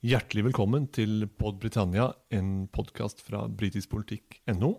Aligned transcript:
Hjertelig 0.00 0.46
velkommen 0.46 0.86
til 0.96 1.26
Pod 1.28 1.58
Britannia, 1.60 2.06
en 2.32 2.70
podkast 2.72 3.18
fra 3.20 3.42
britiskpolitikk.no. 3.52 4.70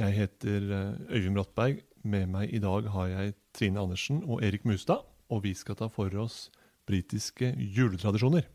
Jeg 0.00 0.14
heter 0.16 0.64
eh, 0.66 1.14
Øyvind 1.14 1.36
Brattberg. 1.38 1.84
Med 2.02 2.26
meg 2.26 2.50
i 2.50 2.58
dag 2.58 2.88
har 2.90 3.06
jeg 3.06 3.34
Trine 3.54 3.78
Andersen 3.78 4.24
og 4.26 4.42
Erik 4.42 4.64
Mustad. 4.66 5.06
Og 5.30 5.44
vi 5.44 5.54
skal 5.54 5.78
ta 5.78 5.86
for 5.86 6.10
oss 6.18 6.50
britiske 6.90 7.52
juletradisjoner. 7.54 8.50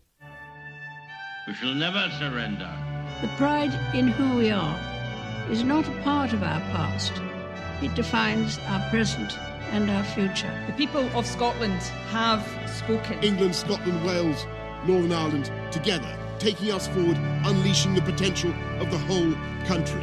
We 1.47 1.55
shall 1.55 1.79
never 1.79 2.11
surrender. 2.19 2.67
The 3.23 3.31
pride 3.39 3.71
in 3.95 4.11
who 4.11 4.27
we 4.35 4.51
are 4.51 4.75
is 5.49 5.63
not 5.63 5.87
a 5.87 6.03
part 6.03 6.33
of 6.33 6.43
our 6.43 6.59
past. 6.75 7.15
It 7.81 7.95
defines 7.95 8.59
our 8.67 8.83
present 8.91 9.39
and 9.71 9.89
our 9.89 10.03
future. 10.03 10.51
The 10.67 10.75
people 10.75 11.07
of 11.15 11.25
Scotland 11.25 11.79
have 12.11 12.43
spoken. 12.67 13.23
England, 13.23 13.55
Scotland, 13.55 14.03
Wales, 14.03 14.43
Northern 14.87 15.11
Ireland 15.11 15.51
together, 15.71 16.11
taking 16.39 16.71
us 16.71 16.87
forward, 16.87 17.17
unleashing 17.45 17.95
the 17.95 18.01
potential 18.01 18.53
of 18.79 18.89
the 18.91 18.97
whole 18.97 19.33
country. 19.67 20.01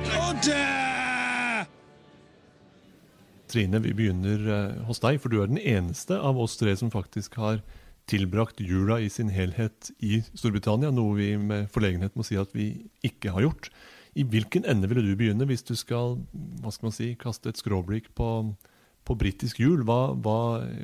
Trine, 3.48 3.78
vi 3.78 3.94
begynner 3.94 4.48
eh, 4.50 4.84
hos 4.88 5.00
deg, 5.00 5.20
for 5.22 5.32
du 5.32 5.40
er 5.40 5.50
den 5.50 5.60
eneste 5.62 6.18
av 6.18 6.38
oss 6.38 6.58
tre 6.60 6.74
som 6.76 6.90
faktisk 6.92 7.38
har 7.40 7.62
tilbrakt 8.10 8.60
jula 8.60 8.98
i 9.02 9.08
sin 9.10 9.30
helhet 9.34 9.90
i 9.98 10.20
Storbritannia, 10.34 10.92
noe 10.94 11.16
vi 11.18 11.32
med 11.38 11.70
forlegenhet 11.74 12.14
må 12.18 12.26
si 12.26 12.38
at 12.38 12.52
vi 12.54 12.86
ikke 13.06 13.32
har 13.34 13.46
gjort. 13.46 13.70
I 14.16 14.24
hvilken 14.24 14.66
ende 14.68 14.88
ville 14.90 15.04
du 15.04 15.16
begynne 15.18 15.46
hvis 15.48 15.64
du 15.66 15.74
skal 15.76 16.18
hva 16.62 16.72
skal 16.72 16.88
man 16.88 16.96
si, 16.96 17.14
kaste 17.20 17.52
et 17.52 17.60
skråblikk 17.60 18.12
på, 18.18 18.28
på 19.06 19.18
britisk 19.18 19.60
jul? 19.60 19.82
Hva, 19.86 20.14
hva 20.14 20.38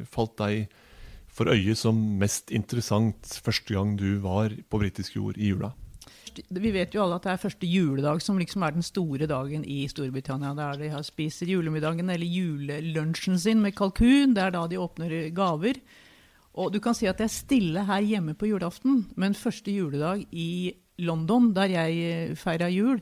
falt 0.08 0.36
deg 0.40 0.72
for 1.32 1.48
øye 1.52 1.74
som 1.78 1.96
mest 2.20 2.52
interessant 2.52 3.38
første 3.44 3.74
gang 3.74 3.96
du 3.98 4.18
var 4.24 4.52
på 4.68 4.82
britisk 4.82 5.16
jord 5.16 5.38
i 5.40 5.52
jula? 5.52 5.72
Vi 6.32 6.70
vet 6.72 6.94
jo 6.94 7.02
alle 7.02 7.18
at 7.18 7.26
det 7.26 7.32
er 7.34 7.42
første 7.42 7.68
juledag 7.68 8.22
som 8.24 8.38
liksom 8.40 8.62
er 8.64 8.72
den 8.72 8.84
store 8.84 9.26
dagen 9.28 9.66
i 9.68 9.82
Storbritannia. 9.88 10.54
Der 10.56 10.78
de 10.80 10.88
har 10.92 11.04
spiser 11.04 11.50
julemiddagen 11.50 12.08
eller 12.08 12.26
julelunsjen 12.26 13.38
sin 13.40 13.60
med 13.60 13.76
kalkun. 13.76 14.32
Det 14.36 14.46
er 14.46 14.54
da 14.54 14.64
de 14.68 14.80
åpner 14.80 15.28
gaver. 15.36 15.80
Og 16.52 16.72
du 16.72 16.80
kan 16.84 16.96
si 16.96 17.08
at 17.08 17.20
det 17.20 17.28
er 17.28 17.32
stille 17.32 17.84
her 17.88 18.04
hjemme 18.04 18.34
på 18.36 18.48
julaften, 18.50 19.06
men 19.16 19.36
første 19.36 19.72
juledag 19.72 20.26
i 20.32 20.72
London, 21.00 21.52
der 21.56 21.72
jeg 21.72 22.36
feira 22.36 22.68
jul, 22.68 23.00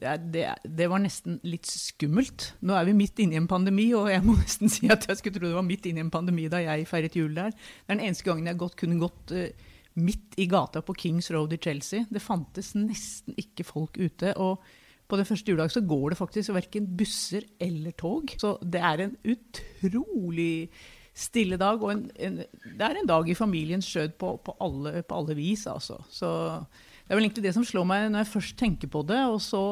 det, 0.00 0.16
det, 0.32 0.44
det, 0.64 0.88
var 0.92 1.00
nesten 1.00 1.38
litt 1.46 1.68
skummelt. 1.70 2.50
Nå 2.66 2.76
er 2.76 2.88
vi 2.88 2.96
midt 2.96 3.20
inne 3.22 3.36
i 3.36 3.40
en 3.40 3.48
pandemi, 3.48 3.88
og 3.96 4.10
jeg 4.12 4.24
må 4.26 4.36
nesten 4.36 4.72
si 4.74 4.90
at 4.92 5.08
jeg 5.08 5.20
skulle 5.20 5.38
tro 5.38 5.48
det 5.48 5.56
var 5.56 5.66
midt 5.66 5.88
inne 5.88 6.02
i 6.02 6.06
en 6.06 6.12
pandemi 6.12 6.48
da 6.52 6.60
jeg 6.64 6.88
feiret 6.90 7.16
jul 7.16 7.32
der. 7.36 7.54
Det 7.54 7.88
er 7.88 7.96
den 7.96 8.06
eneste 8.08 8.28
gangen 8.28 8.50
jeg 8.50 8.60
godt 8.60 8.76
kunne 8.80 9.00
gått 9.00 9.32
uh, 9.32 9.46
midt 9.96 10.36
i 10.42 10.48
gata 10.52 10.82
på 10.84 10.96
Kings 11.00 11.30
Road 11.32 11.56
i 11.56 11.60
Chelsea. 11.62 12.04
Det 12.12 12.24
fantes 12.24 12.74
nesten 12.76 13.38
ikke 13.40 13.64
folk 13.64 13.96
ute. 13.96 14.36
og 14.36 14.60
på 15.06 15.14
den 15.14 15.26
første 15.28 15.52
juledag 15.52 15.70
så 15.70 15.84
går 15.86 16.12
det 16.12 16.18
faktisk 16.18 16.50
verken 16.50 16.86
busser 16.98 17.44
eller 17.62 17.94
tog. 17.94 18.32
Så 18.42 18.56
det 18.62 18.80
er 18.82 19.04
en 19.04 19.12
utrolig 19.22 20.68
stille 21.14 21.58
dag. 21.60 21.82
Og 21.82 21.92
en, 21.92 22.02
en, 22.18 22.40
det 22.42 22.88
er 22.88 22.98
en 23.00 23.08
dag 23.08 23.30
i 23.30 23.38
familiens 23.38 23.86
skjød 23.86 24.16
på, 24.18 24.34
på, 24.44 24.56
alle, 24.60 25.04
på 25.06 25.20
alle 25.20 25.36
vis, 25.38 25.66
altså. 25.70 26.00
Så 26.10 26.30
det 27.06 27.14
er 27.14 27.20
vel 27.20 27.28
egentlig 27.28 27.46
det 27.46 27.54
som 27.54 27.64
slår 27.66 27.86
meg 27.86 28.08
når 28.10 28.24
jeg 28.24 28.32
først 28.32 28.56
tenker 28.58 28.90
på 28.90 29.04
det. 29.06 29.20
Og 29.30 29.38
så 29.44 29.62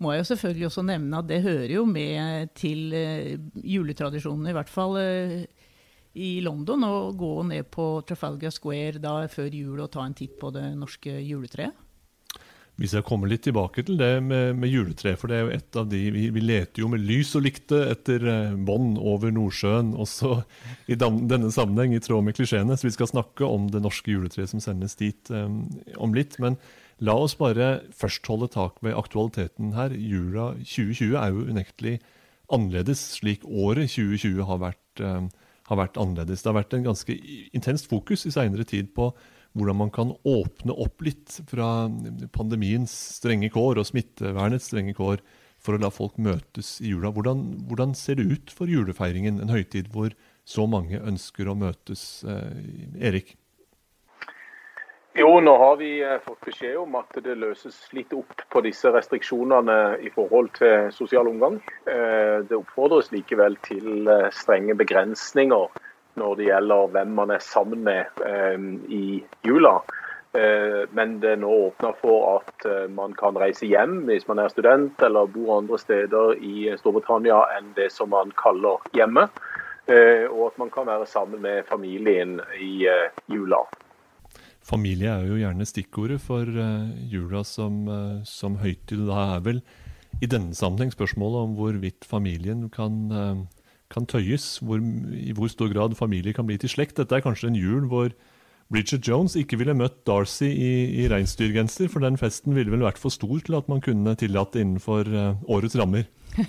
må 0.00 0.14
jeg 0.14 0.22
jo 0.22 0.28
selvfølgelig 0.30 0.68
også 0.70 0.84
nevne 0.88 1.18
at 1.20 1.28
det 1.28 1.42
hører 1.44 1.74
jo 1.76 1.84
med 1.84 2.54
til 2.58 2.94
uh, 2.96 3.60
juletradisjonen, 3.60 4.48
i 4.48 4.56
hvert 4.56 4.72
fall 4.72 4.96
uh, 4.96 5.36
i 6.16 6.30
London, 6.44 6.88
å 6.88 7.12
gå 7.16 7.34
ned 7.48 7.68
på 7.72 7.86
Trafalgar 8.08 8.52
Square 8.56 9.04
da 9.04 9.18
før 9.32 9.52
jul 9.52 9.84
og 9.84 9.92
ta 9.92 10.06
en 10.06 10.16
titt 10.16 10.38
på 10.40 10.50
det 10.54 10.64
norske 10.80 11.12
juletreet. 11.20 11.76
Hvis 12.80 12.94
jeg 12.96 13.04
kommer 13.04 13.28
litt 13.28 13.42
tilbake 13.44 13.82
til 13.84 13.98
det 14.00 14.22
med, 14.24 14.56
med 14.56 14.70
juletre, 14.72 15.12
for 15.20 15.28
det 15.28 15.36
er 15.36 15.42
jo 15.44 15.56
et 15.58 15.76
av 15.76 15.88
de 15.90 15.98
vi, 16.14 16.22
vi 16.32 16.40
leter 16.40 16.80
jo 16.80 16.88
med 16.88 17.02
lys 17.04 17.34
og 17.36 17.44
lykte 17.44 17.82
etter 17.92 18.24
eh, 18.24 18.54
bånd 18.56 18.96
over 18.96 19.34
Nordsjøen, 19.34 19.90
også 20.04 20.38
i 20.88 20.96
denne 20.96 21.50
sammenheng, 21.52 21.92
i 21.92 22.00
tråd 22.02 22.24
med 22.24 22.36
klisjeene. 22.38 22.78
Så 22.78 22.88
vi 22.88 22.94
skal 22.96 23.10
snakke 23.12 23.44
om 23.44 23.68
det 23.72 23.82
norske 23.84 24.14
juletreet 24.14 24.54
som 24.54 24.62
sendes 24.64 24.96
dit 24.96 25.32
um, 25.34 25.66
om 26.00 26.16
litt. 26.16 26.38
Men 26.40 26.56
la 27.04 27.18
oss 27.20 27.36
bare 27.36 27.82
først 27.98 28.26
holde 28.32 28.48
tak 28.56 28.80
ved 28.80 28.96
aktualiteten 28.96 29.76
her. 29.76 29.92
Jula 29.92 30.54
2020 30.64 31.12
er 31.20 31.36
jo 31.36 31.46
unektelig 31.52 31.94
annerledes, 32.52 33.04
slik 33.18 33.44
året 33.44 33.92
2020 33.92 34.48
har 34.48 34.64
vært, 34.64 35.04
um, 35.04 35.28
har 35.68 35.82
vært 35.84 36.00
annerledes. 36.00 36.40
Det 36.40 36.48
har 36.48 36.58
vært 36.62 36.72
en 36.80 36.88
ganske 36.88 37.20
intenst 37.52 37.92
fokus 37.92 38.24
i 38.24 38.32
seinere 38.32 38.64
tid 38.64 38.94
på 38.96 39.12
hvordan 39.52 39.78
man 39.82 39.92
kan 39.92 40.14
åpne 40.24 40.74
opp 40.84 41.04
litt 41.04 41.40
fra 41.50 41.88
pandemiens 42.32 42.92
strenge 43.18 43.50
kår 43.52 43.82
og 43.82 43.88
smittevernets 43.88 44.70
strenge 44.70 44.96
kår 44.96 45.22
for 45.62 45.76
å 45.76 45.82
la 45.82 45.92
folk 45.94 46.18
møtes 46.18 46.76
i 46.82 46.90
jula. 46.92 47.12
Hvordan, 47.14 47.44
hvordan 47.68 47.94
ser 47.98 48.18
det 48.18 48.26
ut 48.30 48.54
for 48.54 48.70
julefeiringen, 48.70 49.38
en 49.42 49.52
høytid 49.52 49.92
hvor 49.94 50.14
så 50.48 50.66
mange 50.66 50.98
ønsker 50.98 51.48
å 51.48 51.58
møtes? 51.58 52.24
Eh, 52.26 53.06
Erik? 53.10 53.36
Jo, 55.14 55.28
nå 55.44 55.52
har 55.60 55.76
vi 55.76 55.92
eh, 56.00 56.18
fått 56.24 56.40
beskjed 56.48 56.80
om 56.80 56.96
at 56.98 57.20
det 57.22 57.36
løses 57.38 57.76
litt 57.94 58.14
opp 58.16 58.46
på 58.50 58.62
disse 58.64 58.90
restriksjonene 58.90 60.00
i 60.02 60.10
forhold 60.14 60.50
til 60.56 60.88
sosial 60.96 61.28
omgang. 61.30 61.60
Eh, 61.84 62.40
det 62.48 62.58
oppfordres 62.58 63.12
likevel 63.14 63.58
til 63.68 64.08
strenge 64.34 64.74
begrensninger 64.80 65.82
når 66.20 66.38
det 66.38 66.48
gjelder 66.48 66.92
hvem 66.94 67.12
man 67.16 67.32
er 67.34 67.44
sammen 67.44 67.84
med 67.86 68.22
eh, 68.26 68.64
i 68.92 69.04
jula. 69.46 69.78
Eh, 70.32 70.82
men 70.96 71.18
det 71.20 71.34
er 71.34 71.42
nå 71.42 71.50
åpna 71.68 71.92
for 72.00 72.38
at 72.38 72.66
eh, 72.68 72.88
man 72.92 73.14
kan 73.18 73.36
reise 73.40 73.68
hjem 73.68 74.02
hvis 74.08 74.26
man 74.28 74.40
er 74.40 74.52
student 74.52 75.02
eller 75.04 75.30
bor 75.32 75.58
andre 75.58 75.80
steder 75.80 76.36
i 76.40 76.70
Storbritannia 76.80 77.42
enn 77.58 77.72
det 77.76 77.90
som 77.92 78.12
man 78.14 78.32
kaller 78.40 78.82
hjemme. 78.96 79.28
Og 79.82 80.42
at 80.46 80.58
man 80.62 80.68
kan 80.70 80.86
være 80.86 81.08
sammen 81.10 81.40
med 81.42 81.64
familien 81.66 82.36
i 82.54 82.86
jula. 83.26 83.58
Familie 84.62 85.10
er 85.10 85.24
jo 85.26 85.40
gjerne 85.40 85.66
stikkordet 85.66 86.20
for 86.22 86.46
jula 87.10 87.42
som, 87.42 87.80
som 88.22 88.60
høytid. 88.62 89.02
Da 89.08 89.24
er 89.34 89.42
vel 89.42 89.58
i 90.22 90.28
denne 90.30 90.54
sammenheng 90.54 90.94
spørsmålet 90.94 91.48
om 91.48 91.56
hvorvidt 91.58 92.06
familien 92.06 92.68
kan 92.70 93.10
kan 93.92 94.08
tøyes, 94.08 94.56
hvor, 94.64 94.82
i 95.14 95.34
hvor 95.36 95.50
stor 95.52 95.72
grad 95.72 95.96
familie 95.98 96.34
kan 96.36 96.48
bli 96.48 96.58
til 96.60 96.72
slekt. 96.72 96.96
Dette 96.98 97.18
er 97.18 97.24
kanskje 97.24 97.52
en 97.52 97.58
jul 97.58 97.88
hvor 97.90 98.12
Bridget 98.72 99.04
Jones 99.08 99.34
ikke 99.36 99.58
ville 99.60 99.74
møtt 99.76 100.00
Darcy 100.08 100.48
i, 100.48 100.72
i 101.02 101.08
reinsdyrgenser, 101.12 101.90
for 101.92 102.04
den 102.04 102.16
festen 102.20 102.54
ville 102.56 102.72
vel 102.72 102.84
vært 102.86 103.00
for 103.00 103.12
stor 103.12 103.42
til 103.44 103.58
at 103.58 103.68
man 103.68 103.82
kunne 103.84 104.14
tillate 104.18 104.62
innenfor 104.62 105.08
uh, 105.12 105.42
årets 105.52 105.76
rammer. 105.76 106.06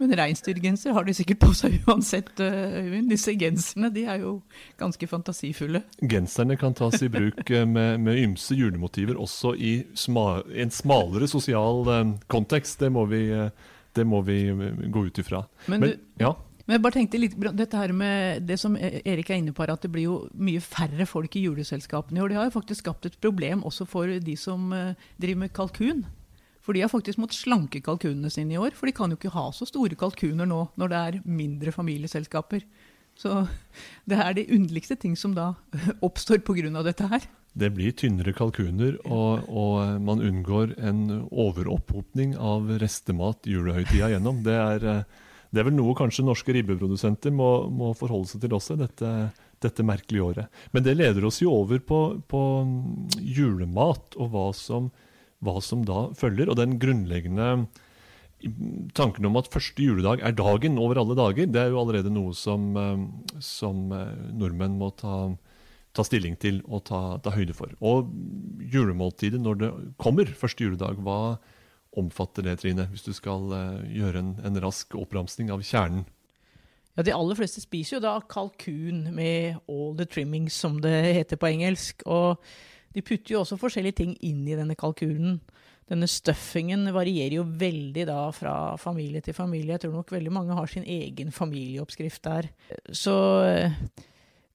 Men 0.00 0.12
reinsdyrgenser 0.18 0.92
har 0.92 1.06
de 1.08 1.14
sikkert 1.16 1.40
på 1.40 1.54
seg 1.56 1.78
uansett, 1.88 2.34
eh, 2.44 2.76
Øyvind. 2.82 3.08
Disse 3.08 3.32
genserne 3.40 3.88
de 3.94 4.04
er 4.04 4.20
jo 4.20 4.34
ganske 4.80 5.08
fantasifulle. 5.08 5.80
Genserne 6.04 6.58
kan 6.60 6.76
tas 6.76 7.00
i 7.00 7.08
bruk 7.12 7.40
uh, 7.48 7.64
med, 7.64 7.96
med, 8.04 8.20
ymse 8.20 8.58
julemotiver 8.58 9.16
også 9.16 9.54
i 9.56 9.78
sma, 9.96 10.42
en 10.52 10.74
smalere 10.74 11.30
sosial 11.30 11.88
kontekst. 12.28 12.82
Det 12.84 12.92
må 12.92 13.06
vi, 13.08 13.24
det 13.96 14.04
må 14.08 14.20
vi 14.28 14.42
gå 14.92 15.08
ut 15.08 15.24
ifra. 15.24 15.46
Men, 15.72 15.80
Men 15.80 15.94
du, 15.94 16.08
ja? 16.20 16.36
Men 16.66 16.76
jeg 16.76 16.82
bare 16.84 16.94
tenkte 16.94 17.18
litt, 17.18 17.34
dette 17.58 17.78
her 17.78 17.92
med 17.96 18.46
det 18.46 18.58
som 18.60 18.76
e- 18.78 19.02
Erik 19.02 19.32
er 19.32 19.40
inne 19.40 19.54
på, 19.56 19.66
at 19.66 19.82
det 19.82 19.90
blir 19.90 20.06
jo 20.06 20.16
mye 20.38 20.62
færre 20.62 21.06
folk 21.10 21.34
i 21.36 21.44
juleselskapene 21.46 22.20
i 22.20 22.22
år. 22.22 22.30
Det 22.30 22.38
har 22.38 22.48
jo 22.48 22.56
faktisk 22.58 22.84
skapt 22.84 23.08
et 23.08 23.18
problem 23.22 23.64
også 23.66 23.86
for 23.88 24.06
de 24.06 24.36
som 24.38 24.70
eh, 24.76 24.94
driver 25.20 25.42
med 25.42 25.54
kalkun. 25.56 26.04
For 26.62 26.76
de 26.76 26.84
har 26.84 26.92
faktisk 26.92 27.18
måttet 27.18 27.40
slanke 27.40 27.82
kalkunene 27.82 28.30
sine 28.30 28.54
i 28.54 28.60
år. 28.62 28.76
For 28.78 28.86
de 28.86 28.94
kan 28.94 29.10
jo 29.10 29.18
ikke 29.18 29.34
ha 29.34 29.48
så 29.50 29.66
store 29.66 29.98
kalkuner 29.98 30.46
nå 30.46 30.68
når 30.78 30.92
det 30.92 31.00
er 31.00 31.20
mindre 31.26 31.74
familieselskaper. 31.74 32.62
Så 33.18 33.42
det 34.08 34.20
er 34.22 34.38
de 34.38 34.46
underligste 34.54 34.96
ting 34.96 35.18
som 35.18 35.34
da 35.34 35.54
oppstår 36.06 36.44
pga. 36.46 36.70
dette 36.82 37.10
her. 37.10 37.26
Det 37.52 37.68
blir 37.74 37.92
tynnere 37.92 38.32
kalkuner, 38.32 38.94
og, 39.04 39.44
og 39.50 40.00
man 40.00 40.22
unngår 40.24 40.72
en 40.80 41.26
overopphopning 41.28 42.32
av 42.40 42.70
restemat 42.80 43.44
julehøytida 43.44 44.08
gjennom. 44.14 44.40
Det 44.46 44.54
er 44.56 44.86
eh, 44.88 45.20
det 45.52 45.60
er 45.60 45.68
vel 45.68 45.76
noe 45.76 45.94
kanskje 45.96 46.24
norske 46.24 46.54
ribbeprodusenter 46.56 47.32
må, 47.36 47.50
må 47.68 47.92
forholde 47.96 48.30
seg 48.30 48.40
til 48.44 48.56
også 48.56 48.78
dette, 48.80 49.08
dette, 49.60 49.84
merkelige 49.84 50.24
året. 50.24 50.60
Men 50.72 50.86
det 50.86 50.96
leder 50.96 51.26
oss 51.28 51.42
jo 51.42 51.52
over 51.52 51.82
på, 51.84 52.00
på 52.24 52.42
julemat 53.20 54.16
og 54.16 54.32
hva 54.32 54.46
som, 54.56 54.88
hva 55.44 55.58
som, 55.60 55.84
da 55.84 56.06
følger. 56.16 56.48
Og 56.48 56.56
den 56.56 56.78
grunnleggende 56.80 57.68
tanken 58.96 59.28
om 59.28 59.36
at 59.38 59.52
første 59.52 59.84
juledag 59.84 60.24
er 60.24 60.34
dagen 60.34 60.80
over 60.80 60.98
alle 60.98 61.14
dager, 61.20 61.46
det 61.52 61.60
er 61.60 61.70
jo 61.70 61.82
allerede 61.82 62.10
noe 62.10 62.32
som, 62.34 62.72
som 63.44 63.84
nordmenn 63.92 64.80
må 64.80 64.88
ta, 64.98 65.28
ta, 65.92 66.06
stilling 66.08 66.40
til 66.42 66.62
og 66.64 66.86
ta, 66.88 67.02
ta 67.22 67.36
høyde 67.36 67.54
for. 67.54 67.76
Og 67.84 68.08
julemåltidet 68.72 69.42
når 69.42 69.60
det 69.60 69.70
kommer 70.00 70.32
første 70.32 70.64
juledag, 70.64 70.98
hva, 71.04 71.36
omfatter 71.98 72.46
det, 72.46 72.58
Trine, 72.62 72.86
hvis 72.92 73.04
du 73.06 73.12
skal 73.16 73.52
uh, 73.52 73.84
gjøre 73.88 74.22
en, 74.22 74.34
en, 74.44 74.60
rask 74.64 74.94
oppramsing 74.98 75.52
av 75.52 75.64
kjernen? 75.66 76.04
Ja, 76.96 77.04
De 77.06 77.14
aller 77.16 77.38
fleste 77.38 77.62
spiser 77.64 77.98
jo 77.98 78.04
da 78.04 78.18
kalkun 78.28 79.06
med 79.16 79.62
all 79.70 79.96
the 79.98 80.06
trimmings, 80.08 80.56
som 80.56 80.80
det 80.84 80.94
heter 81.18 81.40
på 81.40 81.50
engelsk. 81.52 82.04
Og 82.06 82.42
De 82.92 83.04
putter 83.04 83.36
jo 83.36 83.42
også 83.42 83.60
forskjellige 83.60 84.00
ting 84.02 84.16
inn 84.20 84.44
i 84.48 84.56
denne 84.58 84.76
kalkunen. 84.76 85.40
Denne 85.92 86.08
stuffingen 86.08 86.86
varierer 86.94 87.40
jo 87.40 87.44
veldig 87.44 88.04
da 88.08 88.20
fra 88.32 88.54
familie 88.80 89.20
til 89.24 89.36
familie. 89.36 89.74
Jeg 89.74 89.84
tror 89.84 89.96
nok 89.98 90.12
veldig 90.14 90.32
mange 90.32 90.56
har 90.56 90.70
sin 90.70 90.86
egen 90.88 91.32
familieoppskrift 91.34 92.22
der. 92.24 92.48
Så 92.88 93.16
eh, 93.48 93.74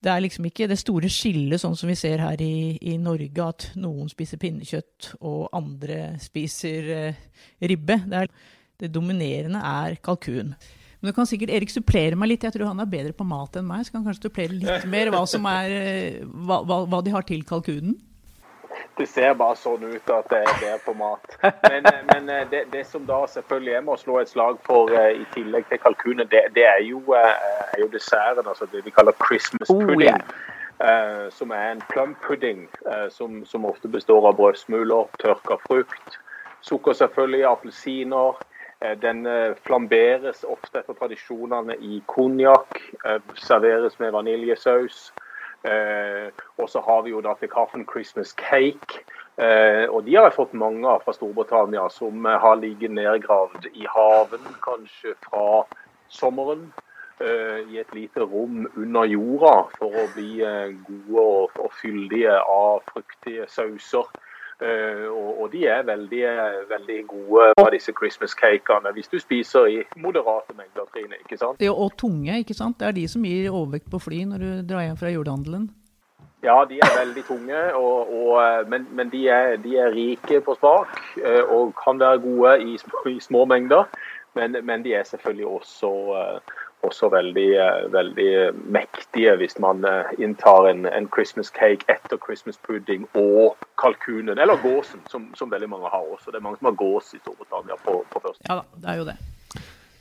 det 0.08 0.14
er 0.14 0.24
liksom 0.24 0.46
ikke 0.48 0.70
det 0.72 0.78
store 0.80 1.10
skillet, 1.12 1.60
sånn 1.60 1.76
som 1.76 1.90
vi 1.92 1.98
ser 2.00 2.22
her 2.24 2.40
i, 2.44 2.78
i 2.80 2.96
Norge, 3.02 3.44
at 3.44 3.66
noen 3.76 4.08
spiser 4.12 4.40
pinnekjøtt 4.40 5.12
og 5.20 5.50
andre 5.58 6.14
spiser 6.24 6.88
eh, 6.96 7.24
ribbe. 7.68 8.00
Det, 8.08 8.22
er, 8.22 8.32
det, 8.80 8.92
dominerende 8.96 9.60
er 9.60 9.98
kalkun. 10.04 10.54
Men 10.98 11.12
du 11.12 11.14
kan 11.14 11.28
sikkert 11.30 11.52
Erik 11.54 11.74
supplere 11.74 12.16
meg 12.18 12.32
litt. 12.32 12.48
Jeg 12.48 12.56
tror 12.56 12.72
han 12.72 12.80
er 12.82 12.90
bedre 12.90 13.12
på 13.18 13.28
mat 13.28 13.60
enn 13.60 13.68
meg. 13.68 13.84
Så 13.84 13.94
kan 13.94 14.00
han 14.02 14.08
kanskje 14.08 14.30
supplere 14.30 14.56
litt 14.56 14.88
mer 14.96 15.12
hva, 15.12 15.26
som 15.30 15.46
er, 15.52 15.76
eh, 15.76 16.22
hva, 16.24 16.62
hva, 16.64 16.82
hva 16.88 17.04
de 17.04 17.14
har 17.14 17.28
til 17.28 17.44
kalkunen? 17.48 18.00
Det 18.98 19.06
ser 19.06 19.36
bare 19.38 19.56
sånn 19.60 19.84
ut 19.86 20.10
at 20.10 20.30
det 20.32 20.40
er 20.42 20.54
bedre 20.58 20.78
på 20.86 20.94
mat. 20.98 21.36
Men, 21.44 21.86
eh, 21.86 22.00
men 22.10 22.30
eh, 22.34 22.46
det, 22.50 22.64
det, 22.74 22.84
som 22.90 23.06
da 23.06 23.20
selvfølgelig 23.30 23.74
jeg 23.76 23.86
må 23.86 23.98
slå 24.02 24.20
et 24.22 24.32
slag 24.32 24.58
for 24.66 24.90
i 24.90 25.26
tillegg 25.36 25.68
til 25.70 25.82
kalkunen, 25.84 26.26
det, 26.32 26.48
det 26.56 26.66
er, 26.66 26.82
jo, 26.86 27.02
er, 27.14 27.38
jo, 27.78 27.90
desserten. 27.94 28.48
Altså 28.48 28.66
det 28.72 28.82
vi 28.86 28.94
kaller 28.96 29.14
Christmas 29.22 29.70
pudding. 29.70 30.10
Oh, 30.10 30.34
yeah. 30.82 31.30
Som 31.34 31.54
er 31.58 31.72
en 31.72 31.82
plum 31.90 32.12
pudding, 32.22 32.68
som, 33.10 33.40
som, 33.50 33.64
ofte 33.66 33.90
består 33.90 34.28
av 34.30 34.36
brødsmuler, 34.38 35.08
tørka 35.18 35.58
frukt, 35.64 36.20
sukker 36.62 36.94
selvfølgelig, 36.94 37.46
appelsiner. 37.50 38.38
Den 39.02 39.26
flamberes 39.66 40.44
ofte 40.46 40.84
etter 40.84 40.94
tradisjonene 41.00 41.80
i 41.82 41.98
konjakk, 42.06 42.78
serveres 43.42 43.98
med 43.98 44.14
vaniljesaus. 44.14 45.08
Og 45.66 46.70
så 46.70 46.80
har 46.86 47.02
vi 47.04 47.12
jo 47.12 47.22
da 47.22 47.34
kaffen 47.34 47.86
Christmas 47.90 48.34
cake. 48.38 49.02
og 49.90 50.06
de 50.06 50.16
har 50.16 50.30
jeg 50.30 50.36
fått 50.38 50.54
mange 50.54 50.88
av 50.88 51.02
fra 51.04 51.14
Storbritannia, 51.14 51.90
som 51.90 52.26
har 52.26 52.56
ligget 52.62 52.92
nedgravd 52.92 53.68
i 53.74 53.86
haven 53.90 54.46
kanskje 54.64 55.14
fra 55.26 55.64
sommeren 56.10 56.72
Eh, 57.20 57.74
i 57.74 57.80
et 57.82 57.94
lite 57.98 58.22
rom 58.22 58.68
under 58.78 59.08
jorda 59.10 59.54
for 59.80 59.90
å 59.90 60.04
bli 60.14 60.36
eh, 60.46 60.76
gode 60.86 61.24
og, 61.24 61.56
og 61.64 61.72
fyldige 61.74 62.36
av 62.38 62.84
fruktige 62.92 63.48
sauser. 63.50 64.06
Uh, 64.58 65.06
og, 65.14 65.42
og, 65.42 65.52
de 65.54 65.68
er 65.70 65.84
veldig, 65.86 66.22
veldig 66.70 66.96
gode 67.08 67.50
av 67.62 67.68
disse 67.76 67.94
Christmas 67.94 68.34
cakene, 68.34 68.90
hvis 68.96 69.12
du 69.12 69.20
spiser 69.22 69.68
i 69.70 69.76
moderate 70.02 70.56
mengder, 70.58 70.88
Trine. 70.94 71.20
ikke 71.22 71.38
sant? 71.38 71.62
Ja, 71.62 71.76
og 71.76 71.94
tunge, 71.98 72.40
ikke 72.42 72.58
sant? 72.58 72.80
Det 72.80 72.88
er 72.88 72.96
de 72.98 73.04
som 73.08 73.26
gir 73.28 73.52
overvekt 73.52 73.92
på 73.94 74.02
fly 74.02 74.24
når 74.26 74.42
du 74.42 74.50
drar 74.72 74.88
hjem 74.88 74.98
fra 74.98 75.14
julehandelen? 75.14 75.70
Ja, 76.42 76.58
de 76.70 76.80
er 76.82 76.98
veldig 76.98 77.24
tunge, 77.28 77.62
og, 77.76 78.10
og, 78.18 78.70
men, 78.70 78.88
men 78.98 79.14
de, 79.14 79.28
er, 79.30 79.56
de, 79.62 79.78
er, 79.78 79.94
rike 79.94 80.42
på 80.42 80.58
smak 80.58 80.98
uh, 81.22 81.44
og 81.54 81.76
kan 81.78 82.02
være 82.02 82.24
gode 82.26 82.58
i, 82.66 82.80
i 83.14 83.20
små 83.22 83.46
mengder. 83.46 83.86
Men, 84.34 84.58
men, 84.64 84.84
de 84.86 84.94
er 84.94 85.04
selvfølgelig 85.04 85.48
også 85.48 85.92
også 86.86 87.10
veldig, 87.10 87.48
eh, 87.58 87.86
veldig 87.94 88.32
mektige 88.74 89.36
hvis 89.42 89.58
man 89.60 89.86
eh, 89.86 90.12
inntar 90.24 90.70
en, 90.70 90.86
en, 90.86 91.10
Christmas 91.16 91.50
cake 91.50 91.88
etter 91.90 92.20
Christmas 92.26 92.60
pudding 92.68 93.08
og 93.18 93.58
kalkunen, 93.82 94.38
eller 94.38 94.62
gåsen, 94.62 95.02
som, 95.10 95.32
som, 95.36 95.52
veldig 95.52 95.70
mange 95.70 95.90
har 95.90 96.06
også. 96.06 96.32
Det 96.32 96.40
er 96.40 96.46
mange 96.46 96.60
som 96.62 96.70
har 96.70 96.78
gås 96.78 97.14
i 97.14 97.22
Storbritannia 97.24 97.80
på, 97.86 98.04
på 98.12 98.22
første. 98.28 98.44
Ja 98.50 98.62
da, 98.62 98.68
det 98.84 98.94
er 98.94 99.02
jo 99.02 99.10
det. 99.10 99.18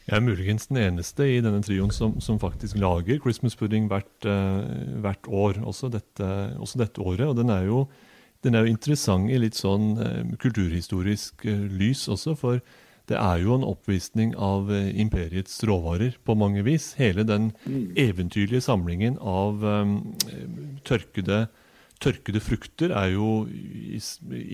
Jeg 0.07 0.21
er 0.21 0.23
muligens 0.23 0.69
den 0.71 0.79
eneste 0.79 1.27
i 1.27 1.41
denne 1.43 1.65
trioen 1.67 1.91
som, 1.91 2.21
som 2.23 2.39
faktisk 2.39 2.77
lager 2.79 3.19
Christmas 3.19 3.57
pudding 3.59 3.89
hvert, 3.91 4.13
uh, 4.23 4.63
hvert 5.03 5.27
år, 5.27 5.59
også 5.67 5.91
dette, 5.91 6.29
også 6.63 6.79
dette, 6.79 7.03
året. 7.03 7.25
Og 7.27 7.35
den 7.35 7.51
er, 7.51 7.65
jo, 7.67 7.89
den 8.47 8.55
er 8.55 8.63
jo 8.63 8.71
interessant 8.71 9.33
i 9.35 9.41
litt 9.43 9.59
sånn 9.59 9.97
uh, 9.99 10.37
kulturhistorisk 10.39 11.43
uh, 11.51 11.65
lys 11.75 12.05
også, 12.13 12.37
for 12.39 12.63
det 13.11 13.19
er 13.19 13.43
jo 13.43 13.55
en 13.55 13.67
oppvisning 13.67 14.33
av 14.43 14.71
eh, 14.75 14.89
imperiets 14.99 15.61
råvarer 15.69 16.17
på 16.27 16.35
mange 16.39 16.65
vis. 16.67 16.93
Hele 16.99 17.23
den 17.27 17.53
mm. 17.63 17.95
eventyrlige 18.03 18.65
samlingen 18.67 19.19
av 19.23 19.63
um, 19.63 19.93
tørkede, 20.87 21.45
tørkede, 22.03 22.43
frukter 22.43 22.95
er 22.99 23.13
jo 23.15 23.47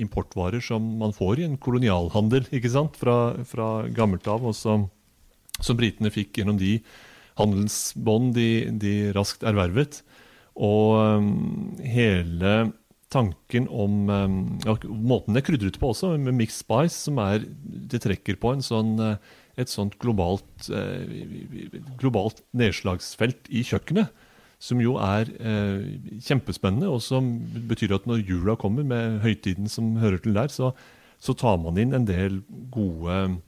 importvarer 0.05 0.61
som 0.65 0.85
man 1.01 1.17
får 1.17 1.41
i 1.41 1.47
en 1.49 1.57
kolonialhandel 1.57 2.51
ikke 2.53 2.75
sant? 2.75 3.01
fra, 3.01 3.39
fra 3.49 3.89
gammelt 3.89 4.29
av, 4.29 4.45
og 4.45 4.57
som, 4.57 4.91
som 5.59 5.81
britene 5.81 6.13
fikk 6.13 6.43
gjennom 6.43 6.61
de 6.61 6.77
handelsbånd 7.41 8.35
de, 8.37 8.51
de 8.77 8.95
raskt 9.17 9.49
ervervet. 9.49 10.03
Og 10.61 11.01
um, 11.01 11.73
hele 11.81 12.73
tanken 13.13 13.69
om 13.69 14.09
um, 14.09 14.37
ja, 14.65 14.75
Måten 14.89 15.37
det 15.37 15.45
krydrer 15.47 15.69
krydret 15.69 15.81
på 15.81 15.93
også, 15.93 16.17
med 16.19 16.37
mixed 16.39 16.65
spice, 16.65 16.97
som 17.07 17.21
er 17.23 17.45
Det 17.93 18.03
trekker 18.03 18.39
på 18.41 18.55
sånn, 18.65 18.99
eh, 19.01 19.17
et 19.61 19.69
sånt 19.69 19.99
globalt, 20.01 20.71
eh, 20.73 21.05
globalt 22.01 22.43
nedslagsfelt 22.57 23.51
i 23.51 23.63
kjøkkenet. 23.63 24.09
Som 24.63 24.81
jo 24.81 24.97
er 25.03 25.29
eh, 25.43 25.99
kjempespennende, 26.23 26.89
og 26.89 27.03
som 27.03 27.29
betyr 27.69 27.97
at 27.97 28.07
når 28.07 28.25
jula 28.25 28.57
kommer, 28.57 28.87
med 28.87 29.21
høytiden 29.25 29.69
som 29.69 29.97
hører 29.99 30.23
til 30.23 30.35
der, 30.39 30.49
så, 30.49 30.73
så 31.19 31.35
tar 31.35 31.59
man 31.59 31.79
inn 31.79 31.93
en 31.93 32.07
del 32.07 32.43
gode, 32.71 33.43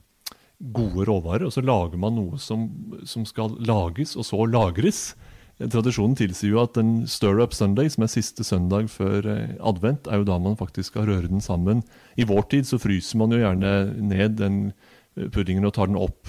gode 0.59 1.07
råvarer. 1.07 1.47
Og 1.47 1.55
så 1.55 1.63
lager 1.63 1.97
man 1.97 2.19
noe 2.19 2.37
som, 2.37 2.67
som 3.07 3.25
skal 3.25 3.55
lages, 3.63 4.17
og 4.19 4.27
så 4.27 4.43
lagres. 4.45 5.15
Tradisjonen 5.55 6.17
tilsier 6.19 6.51
jo 6.51 6.59
at 6.65 6.75
en 6.81 7.05
stir-up 7.07 7.53
Sunday, 7.55 7.87
som 7.91 8.03
er 8.03 8.11
siste 8.11 8.43
søndag 8.43 8.89
før 8.91 9.27
eh, 9.31 9.53
advent, 9.63 10.09
er 10.11 10.19
jo 10.19 10.27
da 10.27 10.35
man 10.41 10.57
faktisk 10.59 10.91
skal 10.91 11.07
røre 11.07 11.29
den 11.31 11.43
sammen. 11.43 11.85
I 12.19 12.27
vår 12.27 12.49
tid 12.51 12.67
så 12.67 12.79
fryser 12.81 13.21
man 13.21 13.31
jo 13.31 13.39
gjerne 13.39 13.71
ned 14.03 14.35
den 14.41 14.59
eh, 15.15 15.29
puddingen 15.31 15.67
og 15.67 15.77
tar 15.77 15.87
den 15.87 16.01
opp 16.01 16.27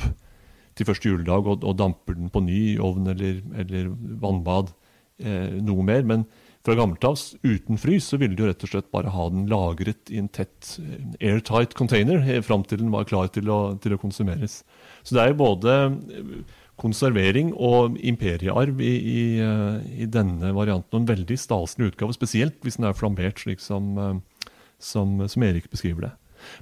til 0.79 0.87
første 0.87 1.11
juledag 1.11 1.49
og, 1.49 1.65
og 1.67 1.79
damper 1.81 2.15
den 2.15 2.31
på 2.31 2.45
ny 2.47 2.61
i 2.77 2.79
ovn 2.79 3.11
eller, 3.11 3.41
eller 3.59 3.91
vannbad. 4.23 4.71
Eh, 5.19 5.57
noe 5.65 5.83
mer. 5.87 6.05
Men 6.07 6.27
fra 6.67 6.75
gammelt 6.77 7.05
av, 7.09 7.17
uten 7.47 7.79
frys, 7.81 8.11
så 8.11 8.19
ville 8.21 8.37
du 8.37 8.45
jo 8.45 8.51
rett 8.51 8.65
og 8.67 8.71
slett 8.73 8.93
bare 8.95 9.11
ha 9.15 9.27
den 9.33 9.47
lagret 9.51 10.13
i 10.13 10.21
en 10.21 10.29
tett 10.29 10.77
eh, 10.83 11.33
airtight 11.33 11.75
container 11.79 12.23
fram 12.45 12.67
til 12.69 12.83
den 12.83 12.95
var 12.95 13.09
klar 13.09 13.31
til 13.33 13.51
å, 13.51 13.61
til 13.83 13.97
å 13.97 14.01
konsumeres. 14.03 14.61
Så 15.03 15.17
det 15.17 15.25
er 15.25 15.33
jo 15.33 15.41
både 15.41 15.77
konservering 16.81 17.53
og 17.55 17.97
imperiearv 18.05 18.81
i, 18.85 18.93
i, 18.97 19.25
eh, 19.41 19.77
i, 20.05 20.09
denne 20.13 20.53
varianten. 20.57 20.93
Og 20.93 21.03
en 21.03 21.11
veldig 21.11 21.39
staselig 21.41 21.93
utgave, 21.93 22.17
spesielt 22.17 22.59
hvis 22.65 22.79
den 22.81 22.89
er 22.89 22.97
flambert, 22.97 23.41
slik 23.41 23.63
som, 23.65 23.95
eh, 23.99 24.49
som, 24.79 25.19
som 25.29 25.47
Erik 25.47 25.71
beskriver 25.73 26.09
det. 26.09 26.15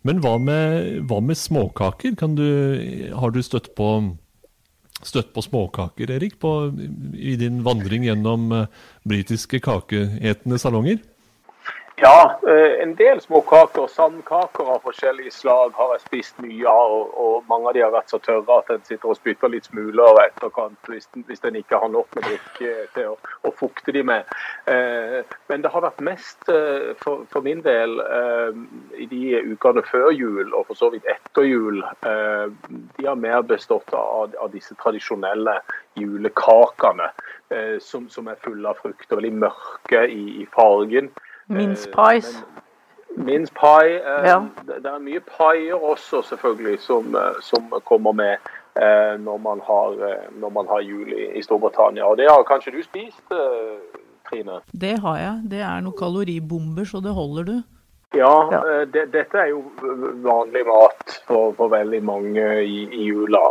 Men 0.07 0.21
hva 0.25 0.37
med, 0.41 1.07
hva 1.11 1.19
med 1.21 1.39
småkaker? 1.39 2.15
Du, 2.39 2.47
har 3.19 3.35
du 3.35 3.41
støtt 3.45 3.73
på, 3.77 3.89
støtt 5.03 5.35
på 5.35 5.45
småkaker, 5.45 6.15
Erik, 6.15 6.39
på, 6.41 6.53
i 7.19 7.35
din 7.41 7.61
vandring 7.67 8.07
gjennom 8.07 8.47
uh, 8.55 8.87
britiske 9.05 9.61
kakeetende 9.67 10.61
salonger? 10.63 11.03
Ja, 11.97 12.39
eh, 12.49 12.83
en 12.83 12.95
del 12.95 13.21
småkaker. 13.21 13.87
Sandkaker 13.87 14.65
av 14.65 14.81
forskjellige 14.83 15.31
slag 15.31 15.77
har 15.79 15.93
jeg 15.95 16.01
spist 16.03 16.41
mye 16.43 16.67
av. 16.67 16.95
Og, 17.23 17.45
mange 17.47 17.69
av 17.71 17.77
de 17.77 17.83
har 17.85 17.93
vært 17.95 18.11
så 18.11 18.19
tørre 18.19 18.57
at 18.59 18.71
en 18.75 18.81
sitter 18.83 19.13
og 19.13 19.19
spytter 19.19 19.53
litt 19.53 19.69
smuler 19.69 20.19
etterkant 20.25 20.91
hvis, 20.91 21.07
hvis 21.29 21.45
en 21.47 21.59
ikke 21.61 21.79
har 21.79 21.93
nok 21.93 22.09
med 22.17 22.27
drikke 22.27 22.73
til 22.97 23.13
å, 23.13 23.15
å 23.47 23.53
fukte 23.55 23.95
de 23.95 24.03
med. 24.11 24.27
Eh, 24.67 25.21
men 25.47 25.63
det 25.63 25.71
har 25.71 25.85
vært 25.85 26.03
mest 26.03 26.51
eh, 26.51 26.91
for, 26.99 27.23
for, 27.31 27.47
min 27.47 27.63
del 27.63 28.01
i 28.99 29.07
de 29.07 29.23
ukene 29.53 29.85
før 29.87 30.09
jul, 30.17 30.51
og 30.51 30.67
for 30.67 30.79
så 30.79 30.89
vidt 30.91 31.07
etter 31.11 31.47
jul, 31.47 31.83
de 32.03 33.07
har 33.07 33.19
mer 33.21 33.43
bestått 33.47 33.93
av, 33.95 34.33
av 34.41 34.51
disse 34.55 34.75
tradisjonelle 34.81 35.59
julekakene 36.01 37.11
som, 37.85 38.09
som, 38.11 38.31
er 38.31 38.41
fulle 38.43 38.71
av 38.71 38.81
frukt 38.81 39.13
og 39.13 39.21
veldig 39.21 39.35
mørke 39.45 40.03
i, 40.09 40.41
i 40.43 40.49
fargen. 40.57 41.13
Mince 41.49 41.89
pies. 41.91 42.45
Mince 43.17 43.53
pie. 43.53 44.01
Eh, 44.01 44.27
ja. 44.29 44.43
Det 44.67 44.91
er 44.91 44.99
mye 45.03 45.21
paier 45.21 45.75
også, 45.75 46.23
selvfølgelig, 46.23 46.79
som, 46.81 47.15
eh, 47.15 47.41
som 47.41 47.75
kommer 47.85 48.13
med 48.13 48.33
eh, 48.81 49.21
når, 49.21 49.37
man 49.39 49.61
har, 49.67 49.99
når, 50.41 50.49
man 50.49 50.67
har, 50.67 50.81
jul 50.81 51.13
i, 51.13 51.29
i, 51.39 51.43
Storbritannia. 51.43 52.05
Og 52.05 52.17
det 52.17 52.27
har 52.31 52.43
kanskje 52.49 52.73
du 52.73 52.83
spist, 52.83 53.23
Trine? 54.31 54.61
Det 54.73 54.99
har 54.99 55.19
jeg. 55.19 55.41
Det 55.51 55.61
er 55.61 55.81
noen 55.85 55.99
kaloribomber, 55.99 56.85
så 56.85 57.01
det 57.05 57.13
holder 57.15 57.45
du. 57.53 57.57
Ja, 58.15 58.35
ja. 58.53 58.61
Det, 58.87 59.09
dette 59.13 59.39
er 59.39 59.49
jo 59.51 59.65
vanlig 60.23 60.63
mat 60.67 61.17
for, 61.27 61.51
for 61.57 61.69
veldig 61.69 61.99
mange 62.07 62.45
i, 62.63 62.85
i 62.87 63.09
jula. 63.11 63.43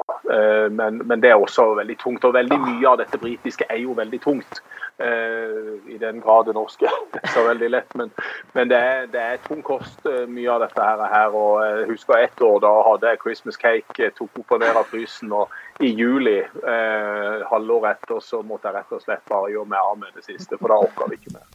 Men, 0.71 1.01
men, 1.03 1.19
det 1.21 1.33
er 1.33 1.35
også 1.35 1.73
veldig 1.75 1.97
tungt. 1.99 2.23
Og 2.23 2.33
veldig 2.33 2.59
mye 2.63 2.87
av 2.87 3.01
dette 3.03 3.19
britiske 3.19 3.67
er 3.69 3.83
jo 3.83 3.95
veldig 3.97 4.21
tungt. 4.23 4.63
Eh, 4.97 5.93
I 5.93 5.97
den 5.97 6.21
grad 6.21 6.45
det 6.45 6.53
norske 6.53 6.89
så 7.33 7.43
veldig 7.47 7.69
lett. 7.69 7.95
Men, 7.95 8.11
men 8.53 8.69
det, 8.69 8.77
er, 8.77 9.07
det, 9.09 9.21
er, 9.21 9.41
tung 9.47 9.63
kost, 9.65 10.05
eh, 10.05 10.27
mye 10.29 10.51
av 10.53 10.61
dette 10.67 10.85
her. 10.85 11.33
Og 11.33 11.63
jeg 11.65 11.89
husker 11.89 12.21
ett 12.21 12.41
år 12.45 12.61
da 12.63 12.73
hadde 12.89 13.13
jeg 13.13 13.21
Christmas 13.23 13.57
cake, 13.57 13.97
eh, 13.97 14.13
tok 14.17 14.43
opp 14.43 14.57
og 14.57 14.63
ned 14.63 14.77
av 14.77 14.89
frysen. 14.91 15.33
og 15.33 15.49
i 15.81 15.89
juli, 15.97 16.37
eh, 16.37 17.39
halvåret 17.49 17.97
etter, 17.97 18.19
så 18.21 18.43
måtte 18.45 18.69
jeg 18.69 18.77
rett 18.77 18.91
og 18.93 19.01
slett 19.01 19.23
bare 19.29 19.49
gjøre 19.49 19.71
meg 19.71 19.81
av 19.81 19.97
med 19.97 20.13
det 20.13 20.25
siste. 20.27 20.59
For 20.61 20.69
da 20.69 20.77
orker 20.85 21.09
vi 21.09 21.17
ikke 21.17 21.33
mer. 21.33 21.47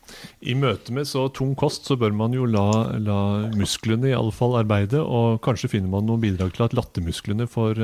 I 0.43 0.57
møte 0.59 0.95
med 0.97 1.07
så 1.07 1.29
tung 1.31 1.55
kost 1.59 1.87
så 1.87 1.95
bør 2.01 2.17
man 2.19 2.35
jo 2.35 2.49
la, 2.51 2.67
la 2.99 3.21
musklene 3.55 4.11
i 4.11 4.17
alle 4.17 4.35
fall 4.35 4.59
arbeide, 4.59 4.99
og 4.99 5.39
kanskje 5.47 5.71
finner 5.77 5.93
man 5.93 6.09
noen 6.11 6.25
bidrag 6.25 6.57
til 6.57 6.67
at 6.67 6.75
lattermusklene 6.75 7.47
får, 7.47 7.79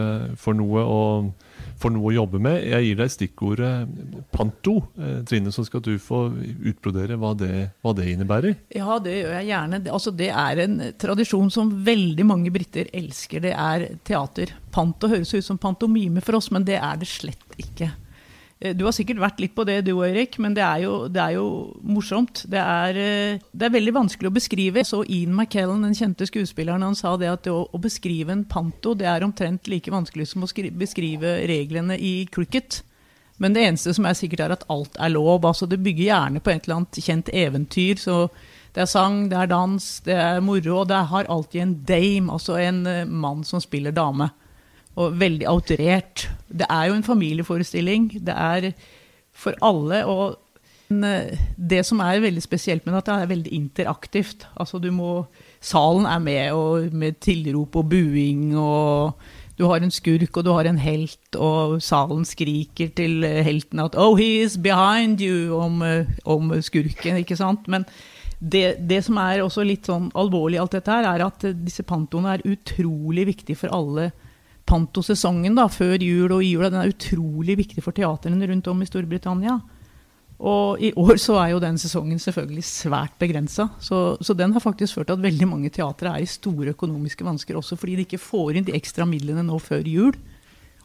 noe, 0.59 0.83
å, 0.83 1.03
får 1.81 1.95
noe 1.95 2.11
å 2.11 2.15
jobbe 2.15 2.41
med. 2.43 2.61
Jeg 2.69 2.89
gir 2.89 3.01
deg 3.01 3.13
stikkordet 3.13 4.29
panto, 4.35 4.77
eh, 4.99 5.23
Trine, 5.29 5.53
så 5.55 5.65
skal 5.67 5.83
du 5.85 5.95
få 6.03 6.27
utbrodere 6.71 7.19
hva 7.21 7.35
det, 7.39 7.53
hva 7.85 7.95
det 7.97 8.09
innebærer. 8.13 8.57
Ja, 8.75 8.99
det 9.03 9.17
gjør 9.21 9.37
jeg 9.39 9.51
gjerne. 9.51 9.83
Altså, 9.91 10.15
det 10.15 10.31
er 10.31 10.63
en 10.65 10.79
tradisjon 11.01 11.51
som 11.55 11.73
veldig 11.87 12.27
mange 12.29 12.55
briter 12.55 12.91
elsker. 12.95 13.45
Det 13.45 13.55
er 13.55 13.89
teater. 14.07 14.55
Panto 14.75 15.11
høres 15.11 15.35
ut 15.35 15.45
som 15.47 15.61
pantomime 15.61 16.23
for 16.25 16.39
oss, 16.41 16.51
men 16.55 16.67
det 16.67 16.79
er 16.81 16.99
det 17.01 17.11
slett 17.11 17.59
ikke. 17.61 17.93
Eh, 18.65 18.73
du 18.73 18.87
har 18.87 18.95
sikkert 18.97 19.21
vært 19.21 19.43
litt 19.43 19.55
på 19.57 19.67
det 19.69 19.83
du 19.85 19.93
Erik, 20.07 20.39
men 20.41 20.57
det 20.57 20.65
er 20.65 20.85
jo, 20.87 20.95
det 21.13 21.21
er 21.21 21.37
jo 21.37 21.47
morsomt. 21.85 22.45
Det 22.51 22.61
er, 22.61 22.97
eh, 22.97 23.43
det 23.53 23.69
er, 23.69 23.75
veldig 23.77 23.95
vanskelig 23.95 24.31
å 24.31 24.37
beskrive. 24.39 24.85
Så 24.85 25.05
Ian 25.05 25.37
McKellen, 25.37 25.85
den 25.85 25.97
kjente 25.99 26.27
skuespilleren, 26.31 26.83
han 26.83 26.97
sa 26.97 27.17
det 27.21 27.31
at 27.31 27.51
å, 27.53 27.67
å 27.69 27.83
beskrive 27.83 28.33
en 28.33 28.47
panto 28.49 28.95
det 28.97 29.09
er 29.11 29.27
omtrent 29.27 29.69
like 29.69 29.93
vanskelig 29.93 30.31
som 30.33 30.47
å 30.47 30.51
beskrive 30.73 31.37
reglene 31.51 31.99
i 31.99 32.27
cricket. 32.33 32.83
Men 33.43 33.53
det 33.53 33.65
eneste 33.67 33.93
som 33.95 34.07
er 34.07 34.15
sikkert, 34.17 34.45
er 34.47 34.55
at 34.55 34.67
alt 34.71 34.97
er 34.97 35.11
lov. 35.11 35.45
altså 35.45 35.67
Det 35.67 35.83
bygger 35.83 36.07
gjerne 36.07 36.41
på 36.41 36.53
et 36.53 36.65
eller 36.65 36.81
annet 36.81 37.03
kjent 37.03 37.29
eventyr. 37.35 37.99
så 37.99 38.29
det 38.75 38.83
er 38.83 38.91
sang, 38.91 39.29
det 39.31 39.39
er 39.39 39.47
dans, 39.47 40.01
det 40.03 40.15
er 40.19 40.41
moro, 40.43 40.81
og 40.81 40.89
det 40.89 40.97
har 41.07 41.29
alltid 41.31 41.61
en 41.63 41.75
dame, 41.87 42.33
altså 42.33 42.57
en 42.59 42.87
eh, 42.87 43.05
mann 43.07 43.45
som 43.45 43.61
spiller 43.63 43.95
dame 43.95 44.33
og 44.97 45.19
veldig 45.21 45.47
autorert. 45.51 46.29
Det 46.49 46.67
er 46.71 46.89
jo 46.89 46.95
en 46.95 47.07
familieforestilling. 47.07 48.11
Det 48.27 48.35
er 48.35 48.73
for 49.35 49.57
alle. 49.63 50.05
Og 50.07 50.39
det 51.71 51.81
som 51.87 52.03
er 52.05 52.23
veldig 52.23 52.43
spesielt 52.43 52.87
med 52.87 52.95
det, 52.95 53.03
at 53.03 53.07
det 53.07 53.15
er 53.15 53.33
veldig 53.33 53.53
interaktivt. 53.53 54.47
Altså 54.57 54.79
du 54.79 54.91
må 54.93 55.25
Salen 55.65 56.07
er 56.07 56.19
med, 56.19 56.53
og 56.53 56.93
med 56.93 57.21
tilrop 57.25 57.77
og 57.77 57.89
buing 57.89 58.53
og 58.59 59.15
du 59.59 59.69
har 59.71 59.85
en 59.85 59.93
skurk, 59.95 60.37
og 60.37 60.45
du 60.45 60.51
har 60.51 60.67
en 60.67 60.81
helt, 60.83 61.37
og 61.39 61.79
salen 61.83 62.25
skriker 62.27 62.89
til 62.97 63.23
helten 63.23 63.79
at 63.79 63.95
'Oh, 63.95 64.17
he 64.19 64.43
is 64.43 64.59
behind 64.59 65.21
you' 65.21 65.55
om, 65.55 65.83
om 66.25 66.63
skurken, 66.63 67.17
ikke 67.17 67.37
sant? 67.37 67.69
Men 67.69 67.85
det, 68.41 68.77
det, 68.89 69.05
som 69.05 69.17
er 69.17 69.43
også 69.43 69.63
litt 69.63 69.87
sånn 69.87 70.11
alvorlig 70.15 70.59
i 70.59 70.61
alt 70.61 70.73
dette 70.73 70.91
her, 70.91 71.07
er 71.07 71.25
at 71.27 71.47
disse 71.65 71.83
pantoene 71.83 72.35
er 72.35 72.43
utrolig 72.45 73.27
viktige 73.27 73.57
for 73.57 73.69
alle 73.73 74.11
Panto-sesongen 74.65 75.57
da, 75.59 75.69
før 75.69 76.01
jul 76.01 76.33
og 76.33 76.43
i 76.43 76.55
jula 76.55 76.71
den 76.73 76.81
er 76.81 76.93
utrolig 76.93 77.59
viktig 77.61 77.85
for 77.85 77.97
teatrene 77.97 78.49
rundt 78.49 78.69
om 78.73 78.81
i 78.81 78.89
Storbritannia. 78.89 79.59
Og 80.45 80.81
i 80.83 80.91
år 80.99 81.19
så 81.21 81.37
er 81.39 81.53
jo 81.53 81.61
den 81.63 81.77
sesongen 81.79 82.19
selvfølgelig 82.19 82.65
svært 82.67 83.15
begrensa. 83.21 83.69
Så, 83.79 84.17
så, 84.21 84.35
den 84.35 84.53
har 84.53 84.65
faktisk 84.65 84.97
ført 84.97 85.09
til 85.09 85.19
at 85.19 85.23
veldig 85.23 85.49
mange 85.49 85.71
teatre 85.73 86.11
er 86.11 86.25
i 86.25 86.31
store 86.31 86.75
økonomiske 86.75 87.25
vansker 87.25 87.59
også 87.61 87.79
fordi 87.79 88.01
de 88.01 88.07
ikke 88.09 88.23
får 88.23 88.59
inn 88.59 88.67
de 88.67 88.75
ekstra 88.75 89.07
midlene 89.09 89.45
nå 89.47 89.61
før 89.63 89.87
jul. 89.87 90.17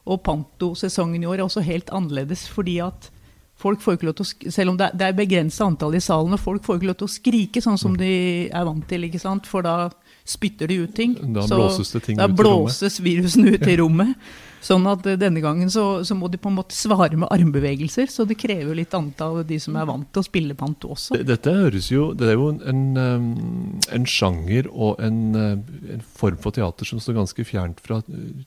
Og 0.05 0.21
Panto-sesongen 0.25 1.23
i 1.23 1.29
år 1.29 1.39
er 1.39 1.47
også 1.47 1.65
helt 1.65 1.89
annerledes 1.95 2.45
fordi 2.51 2.77
at 2.85 3.09
folk 3.59 3.81
får 3.83 3.97
ikke 3.97 4.09
lov 4.09 4.19
til 4.19 4.27
å, 4.27 4.51
Selv 4.53 4.73
om 4.73 4.77
det 4.79 4.91
er, 4.93 5.17
begrensa 5.17 5.65
antall 5.67 5.97
i 5.97 6.03
salen, 6.03 6.35
og 6.35 6.39
folk 6.39 6.63
får 6.63 6.79
ikke 6.79 6.91
lov 6.91 6.99
til 7.01 7.09
å 7.09 7.15
skrike 7.15 7.63
sånn 7.63 7.79
som 7.81 7.97
de 7.99 8.13
er 8.47 8.67
vant 8.67 8.85
til. 8.87 9.03
ikke 9.07 9.21
sant? 9.21 9.49
For 9.49 9.65
da 9.65 9.89
spytter 10.29 10.69
de 10.69 10.83
ut 10.85 10.93
ting. 10.95 11.17
Da 11.35 11.47
blåses 11.49 11.91
det 11.95 12.03
ting 12.05 12.19
da 12.19 12.29
ut 12.29 12.37
blåses 12.37 12.99
virusene 13.03 13.55
ut 13.57 13.67
i 13.67 13.79
rommet. 13.81 14.29
Sånn 14.63 14.83
at 14.91 15.05
eh, 15.07 15.15
denne 15.19 15.39
gangen 15.43 15.69
så, 15.71 16.01
så, 16.03 16.15
må 16.19 16.27
de 16.31 16.39
på 16.41 16.51
en 16.51 16.57
måte 16.57 16.75
svare 16.75 17.15
med 17.19 17.29
armbevegelser. 17.31 18.09
Så 18.11 18.25
det 18.27 18.37
krever 18.39 18.75
litt 18.75 18.93
annet 18.97 19.21
av 19.23 19.39
de 19.47 19.59
som 19.61 19.77
er 19.79 19.87
vant 19.87 20.07
til 20.11 20.21
å 20.21 20.27
spille 20.27 20.57
panto 20.59 20.91
også. 20.95 21.19
Dette 21.23 21.53
høres 21.55 21.89
jo 21.93 22.09
Det 22.17 22.27
er 22.27 22.35
jo 22.35 22.49
en, 22.67 22.83
en 22.99 24.09
sjanger 24.09 24.67
og 24.69 24.99
en, 25.03 25.21
uh, 25.35 25.93
en, 25.95 26.03
form 26.19 26.39
for 26.43 26.55
teater 26.55 26.87
som 26.87 26.99
står 27.01 27.21
ganske 27.21 27.47
fjernt 27.47 27.79
fra 27.83 28.01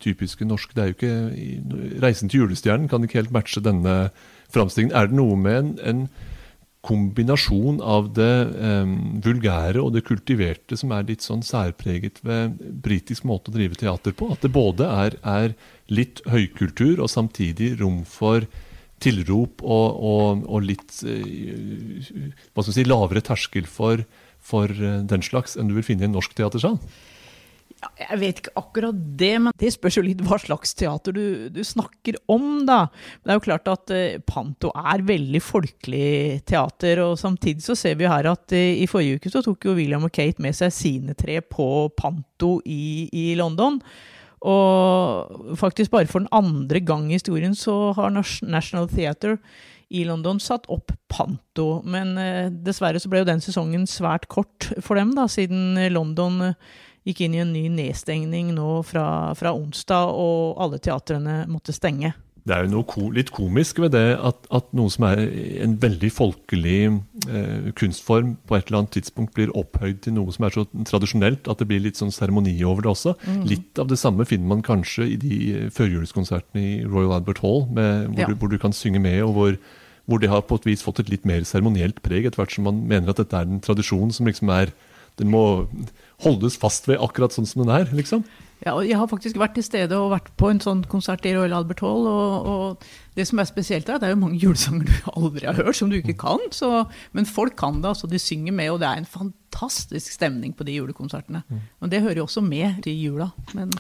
typiske 0.05 0.47
norsk. 0.49 0.77
Det 0.77 0.85
er 0.85 0.93
jo 0.93 0.99
ikke 0.99 2.03
'Reisen 2.03 2.29
til 2.29 2.45
julestjernen' 2.45 2.91
kan 2.93 3.05
ikke 3.05 3.23
helt 3.23 3.35
matche 3.35 3.65
denne 3.65 4.13
framstillingen. 4.53 4.95
Er 4.97 5.09
det 5.09 5.17
noe 5.17 5.39
med 5.41 5.81
en 5.81 6.07
kombinasjon 6.83 7.79
av 7.79 8.09
det 8.17 8.33
eh, 8.59 8.95
vulgære 9.23 9.79
og 9.83 9.93
det 9.95 10.03
kultiverte 10.09 10.77
som 10.79 10.91
er 10.97 11.07
litt 11.07 11.23
sånn 11.23 11.45
særpreget 11.47 12.19
ved 12.27 12.59
britisk 12.83 13.27
måte 13.29 13.53
å 13.53 13.55
drive 13.55 13.79
teater 13.79 14.15
på. 14.19 14.33
At 14.35 14.43
det 14.43 14.51
både 14.55 14.89
er, 14.91 15.17
er 15.23 15.55
litt 15.93 16.25
høykultur 16.27 16.99
og 16.99 17.13
samtidig 17.13 17.77
rom 17.79 18.03
for 18.09 18.49
tilrop 19.03 19.63
og, 19.63 20.03
og, 20.03 20.43
og 20.51 20.67
litt 20.67 20.99
eh, 21.07 22.11
hva 22.53 22.67
skal 22.67 22.75
si, 22.75 22.87
lavere 22.87 23.23
terskel 23.25 23.71
for, 23.71 24.03
for 24.43 24.71
eh, 24.75 25.01
den 25.07 25.23
slags 25.27 25.55
enn 25.57 25.71
du 25.71 25.79
vil 25.79 25.87
finne 25.87 26.07
i 26.07 26.11
en 26.11 26.17
norsk 26.19 26.35
teatersal. 26.39 26.81
Jeg 27.83 28.19
vet 28.21 28.41
ikke 28.41 28.55
akkurat 28.59 28.99
det, 29.19 29.33
men 29.43 29.55
det 29.59 29.73
spørs 29.75 29.97
jo 29.99 30.05
litt 30.07 30.21
hva 30.23 30.39
slags 30.39 30.75
teater 30.79 31.15
du, 31.17 31.25
du 31.51 31.61
snakker 31.67 32.19
om, 32.31 32.63
da. 32.69 32.85
Det 33.23 33.33
er 33.33 33.39
jo 33.39 33.45
klart 33.49 33.71
at 33.73 33.93
uh, 33.95 34.21
Panto 34.27 34.71
er 34.79 35.03
veldig 35.09 35.41
folkelig 35.43 36.43
teater, 36.49 37.03
og 37.03 37.19
samtidig 37.19 37.65
så 37.65 37.77
ser 37.79 37.99
vi 37.99 38.11
her 38.11 38.29
at 38.31 38.55
uh, 38.55 38.61
i 38.83 38.87
forrige 38.91 39.19
uke 39.19 39.33
så 39.33 39.43
tok 39.45 39.67
jo 39.67 39.77
William 39.79 40.07
og 40.07 40.15
Kate 40.15 40.43
med 40.45 40.55
seg 40.59 40.75
sine 40.75 41.17
tre 41.19 41.41
på 41.43 41.67
Panto 41.99 42.61
i, 42.63 43.09
i 43.11 43.27
London. 43.41 43.81
Og 44.43 45.59
faktisk 45.59 45.93
bare 45.93 46.11
for 46.11 46.23
den 46.23 46.33
andre 46.35 46.83
gang 46.83 47.11
i 47.11 47.19
historien 47.19 47.55
så 47.59 47.93
har 47.99 48.15
National 48.15 48.89
Theatre 48.91 49.37
i 49.93 50.07
London 50.09 50.41
satt 50.43 50.71
opp 50.73 50.95
Panto. 51.11 51.83
Men 51.83 52.15
uh, 52.15 52.47
dessverre 52.63 53.03
så 53.03 53.11
ble 53.11 53.25
jo 53.25 53.31
den 53.33 53.43
sesongen 53.43 53.91
svært 53.91 54.31
kort 54.31 54.71
for 54.79 54.99
dem, 54.99 55.17
da, 55.19 55.27
siden 55.31 55.75
London 55.91 56.53
uh, 56.53 56.81
gikk 57.09 57.25
inn 57.25 57.37
i 57.37 57.43
en 57.43 57.55
ny 57.55 57.67
nedstengning 57.73 58.53
nå 58.57 58.83
fra, 58.87 59.07
fra 59.39 59.55
onsdag, 59.57 60.13
og 60.13 60.61
alle 60.63 60.83
teatrene 60.83 61.43
måtte 61.51 61.75
stenge. 61.75 62.15
Det 62.43 62.55
er 62.57 62.65
jo 62.65 62.73
noe 62.73 62.87
ko 62.91 63.07
litt 63.15 63.31
komisk 63.31 63.79
ved 63.85 63.93
det 63.95 64.17
at, 64.19 64.47
at, 64.51 64.67
noe 64.75 64.91
som 64.91 65.05
er 65.07 65.21
en 65.63 65.77
veldig 65.83 66.09
folkelig 66.11 66.79
eh, 66.91 67.69
kunstform, 67.79 68.33
på 68.49 68.57
et 68.57 68.67
eller 68.67 68.81
annet 68.81 68.97
tidspunkt 68.97 69.37
blir 69.37 69.53
opphøyd 69.59 70.01
til 70.03 70.17
noe 70.17 70.35
som 70.35 70.49
er 70.49 70.57
så 70.57 70.65
tradisjonelt 70.91 71.47
at 71.51 71.63
det 71.63 71.69
blir 71.71 71.85
litt 71.85 72.01
sånn 72.01 72.11
seremoni 72.15 72.57
over 72.67 72.83
det 72.83 72.91
også. 72.97 73.15
Mm. 73.23 73.45
Litt 73.53 73.79
av 73.79 73.93
det 73.93 74.01
samme 74.03 74.27
finner 74.27 74.57
man 74.57 74.67
kanskje 74.67 75.07
i 75.15 75.21
de 75.23 75.39
førjulskonsertene 75.77 76.65
i 76.65 76.73
Royal 76.83 77.15
Albert 77.21 77.45
Hall, 77.47 77.63
med, 77.71 78.11
hvor, 78.11 78.25
ja. 78.25 78.31
du, 78.33 78.35
hvor, 78.41 78.51
du, 78.51 78.59
kan 78.65 78.75
synge 78.75 79.03
med, 79.05 79.21
og 79.23 79.37
hvor, 79.39 79.61
hvor 80.11 80.23
det 80.23 80.33
har 80.35 80.43
på 80.43 80.59
et 80.59 80.67
vis 80.73 80.83
fått 80.83 81.05
et 81.05 81.15
litt 81.15 81.29
mer 81.29 81.47
seremonielt 81.47 82.03
preg, 82.03 82.27
etter 82.27 82.43
hvert 82.43 82.59
som 82.59 82.67
man 82.67 82.83
mener 82.91 83.15
at 83.15 83.23
dette 83.23 83.39
er 83.39 83.47
en 83.47 83.63
tradisjon 83.63 84.11
som 84.11 84.27
liksom 84.27 84.51
er 84.51 84.75
Den 85.23 85.33
må 85.33 85.45
holdes 86.23 86.59
fast 86.61 86.89
ved 86.91 87.01
akkurat 87.03 87.35
sånn 87.35 87.49
som 87.49 87.65
den 87.65 87.73
er, 87.75 87.89
liksom. 87.95 88.27
Ja, 88.63 88.77
og 88.77 88.87
jeg 88.87 88.95
har 88.95 89.09
faktisk 89.11 89.39
vært 89.41 89.57
til 89.59 89.65
stede 89.67 89.97
og 89.99 90.13
vært 90.13 90.29
på 90.39 90.47
en 90.53 90.61
sånn 90.63 90.85
konsert 90.91 91.25
i 91.27 91.33
Royal 91.35 91.57
Albert 91.57 91.81
Hall. 91.83 92.05
Og, 92.07 92.51
og 92.53 93.17
det 93.19 93.25
som 93.27 93.41
er 93.43 93.49
spesielt 93.49 93.89
er 93.89 93.97
at 93.97 94.05
det 94.05 94.11
er 94.11 94.15
jo 94.15 94.21
mange 94.21 94.39
julesanger 94.39 94.87
du 94.87 95.09
aldri 95.17 95.49
har 95.49 95.59
hørt, 95.59 95.75
som 95.79 95.91
du 95.91 95.97
ikke 95.99 96.15
kan. 96.21 96.45
Så, 96.55 96.85
men 97.17 97.27
folk 97.27 97.57
kan 97.59 97.81
det, 97.83 97.91
altså. 97.91 98.11
De 98.11 98.21
synger 98.23 98.55
med, 98.55 98.71
og 98.71 98.79
det 98.83 98.87
er 98.87 99.03
en 99.03 99.09
fantastisk 99.09 100.15
stemning 100.15 100.55
på 100.55 100.67
de 100.69 100.77
julekonsertene. 100.79 101.43
Mm. 101.49 101.65
Men 101.83 101.95
det 101.95 102.05
hører 102.05 102.23
jo 102.23 102.29
også 102.29 102.45
med 102.47 102.79
til 102.87 103.03
jula. 103.03 103.33
Men 103.59 103.75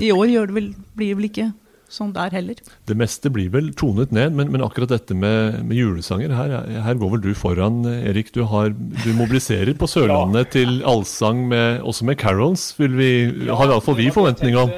i 0.00 0.12
år 0.14 0.32
det 0.32 0.56
vel, 0.56 0.72
blir 0.96 1.12
det 1.12 1.20
vel 1.20 1.28
ikke 1.28 1.50
sånn 1.92 2.14
der 2.16 2.32
heller. 2.34 2.60
Det 2.88 2.96
meste 2.98 3.30
blir 3.32 3.50
vel 3.54 3.72
tonet 3.78 4.14
ned, 4.14 4.34
men, 4.36 4.50
men 4.54 4.64
akkurat 4.64 4.92
dette 4.94 5.16
med, 5.16 5.60
med 5.68 5.78
julesanger, 5.78 6.34
her, 6.34 6.56
her, 6.86 6.98
går 7.00 7.14
vel 7.16 7.24
du 7.24 7.30
foran, 7.38 7.82
Erik. 7.84 8.32
Du, 8.34 8.42
har, 8.50 8.72
du 8.74 9.10
mobiliserer 9.18 9.74
på 9.78 9.88
Sørlandet 9.94 10.48
ja. 10.48 10.52
til 10.58 10.80
allsang, 10.88 11.46
med, 11.52 11.82
også 11.82 12.08
med 12.08 12.18
carols, 12.20 12.72
vil 12.80 12.98
vi, 12.98 13.12
ja, 13.46 13.58
har 13.60 13.70
iallfall 13.70 13.98
vi 14.00 14.10
forventninger 14.14 14.64
om. 14.64 14.74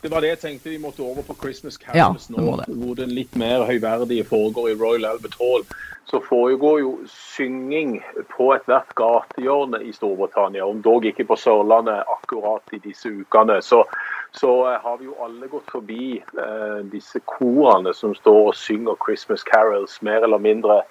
Det 0.00 0.08
var 0.08 0.24
det 0.24 0.30
jeg 0.30 0.40
tenkte 0.40 0.70
vi 0.72 0.78
måtte 0.80 1.04
over 1.04 1.24
på 1.26 1.34
Christmas 1.42 1.76
Carols 1.76 2.30
ja, 2.30 2.36
nå, 2.36 2.54
hvor 2.80 2.94
den 2.96 3.10
litt 3.12 3.34
mer 3.36 3.66
høyverdige 3.68 4.24
foregår 4.24 4.70
i 4.70 4.76
Royal 4.80 5.04
Albert 5.10 5.36
Hall. 5.36 5.66
Så 6.08 6.22
foregår 6.24 6.80
jo 6.80 6.92
synging 7.06 7.98
på 8.32 8.48
ethvert 8.54 8.94
gatehjørne 8.98 9.82
i 9.86 9.92
Storbritannia, 9.94 10.64
om 10.66 10.80
dog 10.82 11.04
ikke 11.06 11.28
på 11.28 11.36
Sørlandet 11.38 12.08
akkurat 12.16 12.74
i 12.74 12.80
disse 12.82 13.12
ukene. 13.12 13.60
Så 13.62 13.84
så 14.32 14.72
eh, 14.72 14.80
har 14.80 14.98
vi 14.98 15.04
jo 15.04 15.16
alle 15.24 15.46
gått 15.46 15.70
forbi 15.70 16.22
eh, 16.38 16.80
disse 16.92 17.20
korene 17.26 17.94
som 17.94 18.14
står 18.14 18.50
og 18.50 18.54
synger 18.58 18.98
'Christmas 19.02 19.44
Carols' 19.44 19.98
mer 20.02 20.22
eller 20.22 20.38
mindre 20.38 20.82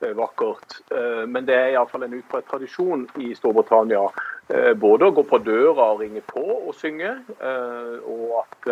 eh, 0.00 0.14
vakkert. 0.16 0.80
Eh, 0.90 1.26
men 1.26 1.46
det 1.46 1.54
er 1.54 1.70
iallfall 1.74 2.02
en 2.02 2.18
utbredt 2.18 2.48
tradisjon 2.50 3.06
i 3.22 3.34
Storbritannia 3.38 4.02
eh, 4.48 4.74
både 4.74 5.08
å 5.08 5.14
gå 5.14 5.22
på 5.30 5.38
døra 5.46 5.92
og 5.92 6.02
ringe 6.02 6.24
på 6.26 6.42
og 6.58 6.74
synge, 6.74 7.14
eh, 7.38 7.94
og 8.02 8.42
at 8.42 8.70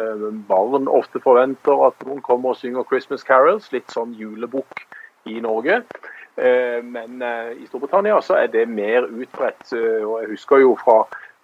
barn 0.49 0.89
ofte 0.89 1.23
forventer 1.23 1.87
at 1.87 2.07
noen 2.07 2.23
kommer 2.23 2.55
og 2.55 2.61
synger 2.61 2.85
'Christmas 2.85 3.25
Carols', 3.25 3.73
litt 3.73 3.91
sånn 3.95 4.15
julebukk 4.19 4.87
i 5.27 5.41
Norge. 5.41 5.83
Men 6.37 7.23
i 7.57 7.65
Storbritannia 7.67 8.21
så 8.21 8.35
er 8.37 8.51
det 8.53 8.69
mer 8.69 9.07
utbredt. 9.09 9.73
og 9.73 10.21
Jeg 10.21 10.29
husker 10.29 10.61
jo 10.61 10.75
fra 10.77 10.99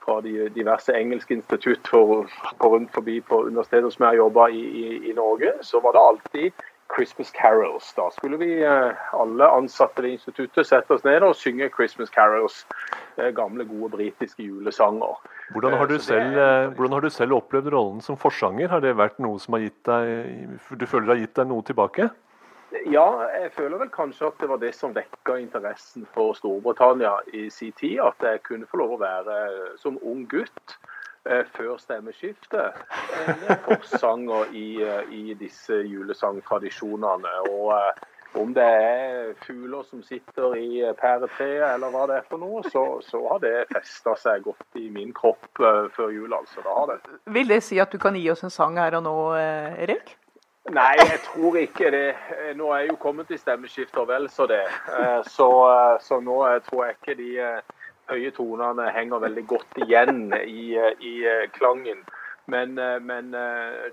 fra 0.05 0.21
de 0.25 0.49
diverse 0.55 0.95
engelske 0.97 1.35
institutt 1.35 1.89
for, 1.89 2.27
på 2.59 2.75
rundt 2.75 2.93
forbi 2.95 3.21
på 3.21 3.45
universiteter 3.47 3.91
som 3.91 4.05
jeg 4.05 4.15
har 4.15 4.21
jobba 4.25 4.49
i, 4.51 4.63
i, 4.63 4.87
i, 5.11 5.15
Norge, 5.17 5.53
så 5.63 5.81
var 5.81 5.97
det 5.97 6.07
alltid 6.09 6.65
Christmas 6.93 7.31
carols. 7.33 7.93
Da 7.97 8.11
skulle 8.13 8.37
vi 8.37 8.51
alle 8.65 9.49
ansatte 9.49 10.03
ved 10.05 10.19
instituttet 10.19 10.69
sette 10.69 10.93
oss 10.93 11.07
ned 11.07 11.25
og 11.25 11.37
synge 11.39 11.71
Christmas 11.73 12.13
carols. 12.13 12.67
Gamle, 13.37 13.65
gode 13.65 13.91
britiske 13.97 14.45
julesanger. 14.45 15.17
Hvordan 15.53 15.79
har, 15.79 15.95
selv, 15.99 16.37
hvordan 16.77 16.93
har, 16.93 17.01
du 17.01 17.11
selv, 17.11 17.37
opplevd 17.37 17.73
rollen 17.73 18.01
som 18.05 18.17
forsanger? 18.17 18.69
Har 18.69 18.85
det 18.85 18.97
vært 18.97 19.19
noe 19.21 19.41
som 19.41 19.57
har 19.57 19.65
gitt 19.67 19.81
deg 19.89 20.77
Du 20.81 20.87
føler 20.87 21.09
det 21.09 21.15
har 21.15 21.25
gitt 21.25 21.41
deg 21.41 21.51
noe 21.53 21.65
tilbake? 21.69 22.11
Ja, 22.73 23.29
jeg 23.43 23.53
føler 23.53 23.79
vel 23.79 23.91
kanskje 23.93 24.31
at 24.31 24.41
det 24.41 24.49
var 24.49 24.61
det 24.61 24.73
som 24.75 24.95
vekka 24.97 25.37
interessen 25.41 26.07
for 26.15 26.33
Storbritannia 26.37 27.19
i 27.35 27.51
sin 27.51 27.73
tid. 27.77 28.01
At 28.01 28.25
jeg 28.25 28.43
kunne 28.49 28.69
få 28.71 28.81
lov 28.81 28.95
å 28.97 29.03
være 29.03 29.37
som 29.81 29.99
ung 30.01 30.25
gutt 30.31 30.77
eh, 31.29 31.45
før 31.57 31.77
stemmeskiftet 31.81 32.81
en 33.27 33.61
forsanger 33.67 34.55
i, 34.57 34.67
eh, 34.87 35.13
i 35.13 35.37
disse 35.41 35.83
julesangtradisjonene. 35.85 37.35
Og 37.53 37.75
eh, 37.77 38.09
om 38.41 38.55
det 38.57 38.65
er 38.65 39.35
fugler 39.45 39.85
som 39.91 40.01
sitter 40.07 40.57
i 40.57 40.81
pæretreet 40.97 41.75
eller 41.75 41.93
hva 41.93 42.07
det 42.09 42.23
er 42.23 42.27
for 42.31 42.41
noe, 42.41 42.65
så, 42.73 42.87
så 43.05 43.21
har 43.35 43.45
det 43.45 43.67
festa 43.75 44.17
seg 44.17 44.49
godt 44.49 44.81
i 44.81 44.89
min 44.89 45.13
kropp 45.13 45.61
før 45.61 46.09
jul. 46.09 46.33
altså. 46.33 46.65
Da 46.65 46.81
har 46.81 46.95
det. 46.95 47.21
Vil 47.37 47.53
det 47.53 47.61
si 47.69 47.83
at 47.85 47.93
du 47.93 48.01
kan 48.01 48.17
gi 48.17 48.25
oss 48.33 48.47
en 48.49 48.55
sang 48.55 48.81
her 48.81 48.97
og 48.97 49.05
nå, 49.05 49.17
Erik? 49.37 50.17
Nei, 50.73 50.97
jeg 50.97 51.21
tror 51.27 51.57
ikke 51.61 51.91
det. 51.93 52.15
Nå 52.57 52.71
er 52.73 52.79
jeg 52.85 52.93
jo 52.95 52.99
kommet 53.01 53.31
i 53.31 53.37
stemmeskifter 53.37 54.07
vel 54.09 54.29
så 54.33 54.47
det. 54.49 54.63
Eh, 54.89 55.21
så, 55.29 55.49
eh, 55.69 55.97
så, 56.01 56.21
nå 56.25 56.39
eh, 56.49 56.61
tror 56.69 56.87
jeg 56.87 56.97
ikke 56.97 57.17
de 57.19 57.31
høye 58.09 58.31
tonene 58.33 58.87
henger 58.95 59.21
veldig 59.21 59.45
godt 59.51 59.83
igjen 59.85 60.33
i, 60.41 60.73
i 61.01 61.15
klangen. 61.59 62.01
Men, 62.51 62.75
men, 63.07 63.31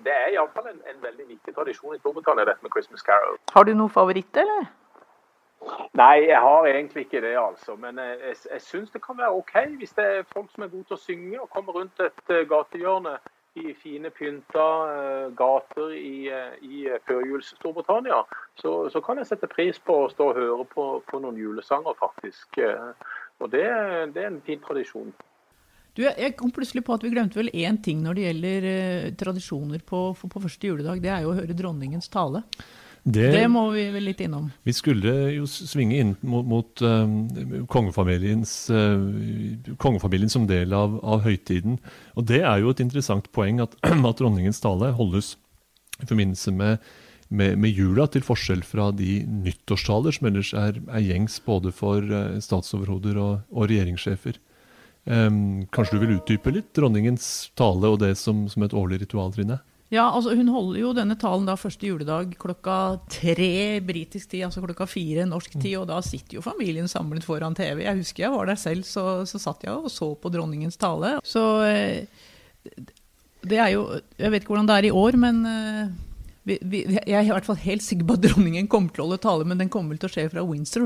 det 0.03 0.13
er 0.13 0.31
iallfall 0.33 0.71
en, 0.71 0.79
en 0.89 1.03
veldig 1.03 1.27
viktig 1.27 1.53
tradisjon 1.55 1.95
i 1.95 2.00
Storbritannia, 2.00 2.48
dette 2.48 2.65
med 2.65 2.74
Christmas 2.74 3.03
Carol. 3.05 3.38
Har 3.53 3.67
du 3.67 3.75
noen 3.75 3.93
favoritt, 3.93 4.39
eller? 4.39 4.65
Nei, 6.00 6.29
jeg 6.29 6.39
har 6.41 6.67
egentlig 6.67 7.05
ikke 7.05 7.21
det, 7.21 7.36
altså. 7.38 7.75
Men 7.75 8.00
jeg, 8.00 8.17
jeg, 8.24 8.39
jeg 8.53 8.63
syns 8.65 8.95
det 8.95 9.03
kan 9.03 9.19
være 9.19 9.36
OK 9.36 9.53
hvis 9.77 9.93
det 10.00 10.07
er 10.07 10.31
folk 10.33 10.50
som 10.55 10.65
er 10.65 10.71
gode 10.74 10.88
til 10.89 10.98
å 10.98 11.03
synge 11.03 11.43
og 11.43 11.51
kommer 11.53 11.77
rundt 11.77 12.03
et 12.03 12.33
gatehjørne 12.50 13.19
i 13.58 13.74
fine 13.82 14.10
pynta 14.13 14.65
uh, 14.86 15.32
gater 15.36 15.94
i, 15.96 16.29
uh, 16.29 16.53
i 16.62 16.86
eh, 16.88 17.00
førjuls-Storbritannia, 17.08 18.22
så, 18.62 18.74
så, 18.94 19.01
kan 19.01 19.18
jeg 19.18 19.29
sette 19.29 19.50
pris 19.50 19.79
på 19.82 19.96
å 20.03 20.12
stå 20.12 20.29
og 20.32 20.38
høre 20.38 20.68
på, 20.70 20.86
på 21.10 21.22
noen 21.24 21.39
julesanger, 21.39 21.98
faktisk. 22.00 22.62
Og 23.39 23.50
det, 23.51 23.65
det, 24.13 24.24
er 24.24 24.29
en 24.29 24.44
fin 24.46 24.62
tradisjon. 24.62 25.13
Du, 25.98 26.03
jeg 26.06 26.36
kom 26.38 26.51
plutselig 26.56 26.84
på 26.86 26.96
at 26.96 27.03
vi 27.03 27.12
glemte 27.12 27.39
vel 27.39 27.51
én 27.56 27.79
ting 27.84 28.03
når 28.03 28.18
det 28.18 28.27
gjelder 28.27 28.68
tradisjoner 29.20 29.82
på, 29.88 30.03
på 30.13 30.44
første 30.44 30.70
juledag. 30.70 31.01
Det 31.03 31.12
er 31.12 31.25
jo 31.25 31.34
å 31.34 31.39
høre 31.39 31.58
dronningens 31.58 32.12
tale. 32.13 32.44
Det, 33.03 33.29
det, 33.32 33.46
må 33.48 33.63
vi 33.72 33.86
vel 33.94 34.10
litt 34.10 34.20
innom. 34.22 34.50
Vi 34.68 34.74
skulle 34.75 35.13
jo 35.32 35.46
svinge 35.50 35.98
inn 36.01 36.15
mot, 36.22 36.46
mot 36.46 36.82
uh, 36.84 37.06
kongefamiliens, 37.72 38.53
uh, 38.74 39.75
kongefamilien 39.79 40.32
som 40.32 40.48
del 40.50 40.75
av, 40.75 40.98
av, 41.00 41.24
høytiden. 41.24 41.77
Og 42.20 42.27
det 42.29 42.41
er 42.44 42.60
jo 42.62 42.74
et 42.74 42.84
interessant 42.84 43.29
poeng 43.36 43.63
at, 43.63 43.77
at 44.10 44.20
dronningens 44.20 44.60
tale 44.63 44.91
holdes 45.00 45.38
i 46.00 46.10
forbindelse 46.10 46.53
med, 46.56 46.84
med, 47.29 47.56
med, 47.62 47.72
jula, 47.72 48.10
til 48.12 48.25
forskjell 48.25 48.65
fra 48.68 48.89
de 48.96 49.22
nyttårstaler 49.48 50.15
som 50.15 50.29
ellers 50.29 50.51
er, 50.58 50.84
er 50.91 51.08
gjengs 51.08 51.39
både 51.48 51.74
for 51.75 52.03
uh, 52.03 52.38
statsoverhoder 52.44 53.20
og, 53.24 53.34
og 53.56 53.72
regjeringssjefer. 53.72 54.41
Um, 55.10 55.65
kanskje 55.74 55.96
du 55.96 56.03
vil 56.03 56.18
utdype 56.20 56.51
litt 56.53 56.74
dronningens 56.75 57.50
tale 57.58 57.89
og 57.89 58.01
det 58.03 58.12
som, 58.20 58.44
som 58.51 58.68
et 58.68 58.75
årlig 58.75 59.00
ritual, 59.06 59.32
Trine? 59.34 59.62
Ja, 59.89 60.03
altså 60.13 60.36
Hun 60.38 60.51
holder 60.53 60.79
jo 60.84 60.91
denne 60.93 61.15
talen 61.17 61.48
da 61.48 61.55
første 61.58 61.88
juledag 61.88 62.36
klokka 62.38 63.00
tre 63.10 63.79
britisk 63.81 64.29
tid, 64.29 64.43
altså 64.46 64.62
klokka 64.62 64.86
fire 64.89 65.25
norsk 65.25 65.55
tid. 65.58 65.79
Og 65.81 65.88
da 65.89 65.98
sitter 66.05 66.38
jo 66.38 66.46
familien 66.46 66.89
samlet 66.89 67.25
foran 67.25 67.58
TV. 67.58 67.81
Jeg 67.88 67.98
husker 68.03 68.27
jeg 68.27 68.36
var 68.36 68.51
der 68.51 68.60
selv, 68.62 68.86
så, 68.86 69.25
så 69.29 69.41
satt 69.41 69.65
jeg 69.65 69.74
og 69.74 69.89
så 69.89 70.12
på 70.13 70.29
dronningens 70.34 70.77
tale. 70.77 71.15
Så 71.25 71.41
eh, 71.65 72.05
det 73.50 73.58
er 73.58 73.74
jo 73.74 73.88
Jeg 74.19 74.31
vet 74.31 74.43
ikke 74.43 74.53
hvordan 74.53 74.70
det 74.70 74.77
er 74.77 74.87
i 74.92 74.94
år, 74.94 75.18
men 75.18 75.42
eh, 75.50 75.98
vi, 76.46 76.59
vi, 76.61 76.83
jeg 76.94 77.18
er 77.18 77.25
i 77.25 77.33
hvert 77.33 77.50
fall 77.50 77.57
helt 77.64 77.85
sikker 77.85 78.05
på 78.05 78.18
at 78.20 78.27
dronningen 78.27 78.70
kommer 78.70 78.94
til 78.94 79.03
å 79.03 79.07
holde 79.07 79.24
tale, 79.25 79.48
men 79.50 79.57
den 79.57 79.72
kommer 79.74 79.96
vel 79.96 80.03
til 80.03 80.11
å 80.11 80.14
skje 80.14 80.27
fra 80.29 80.46
Windsor. 80.46 80.85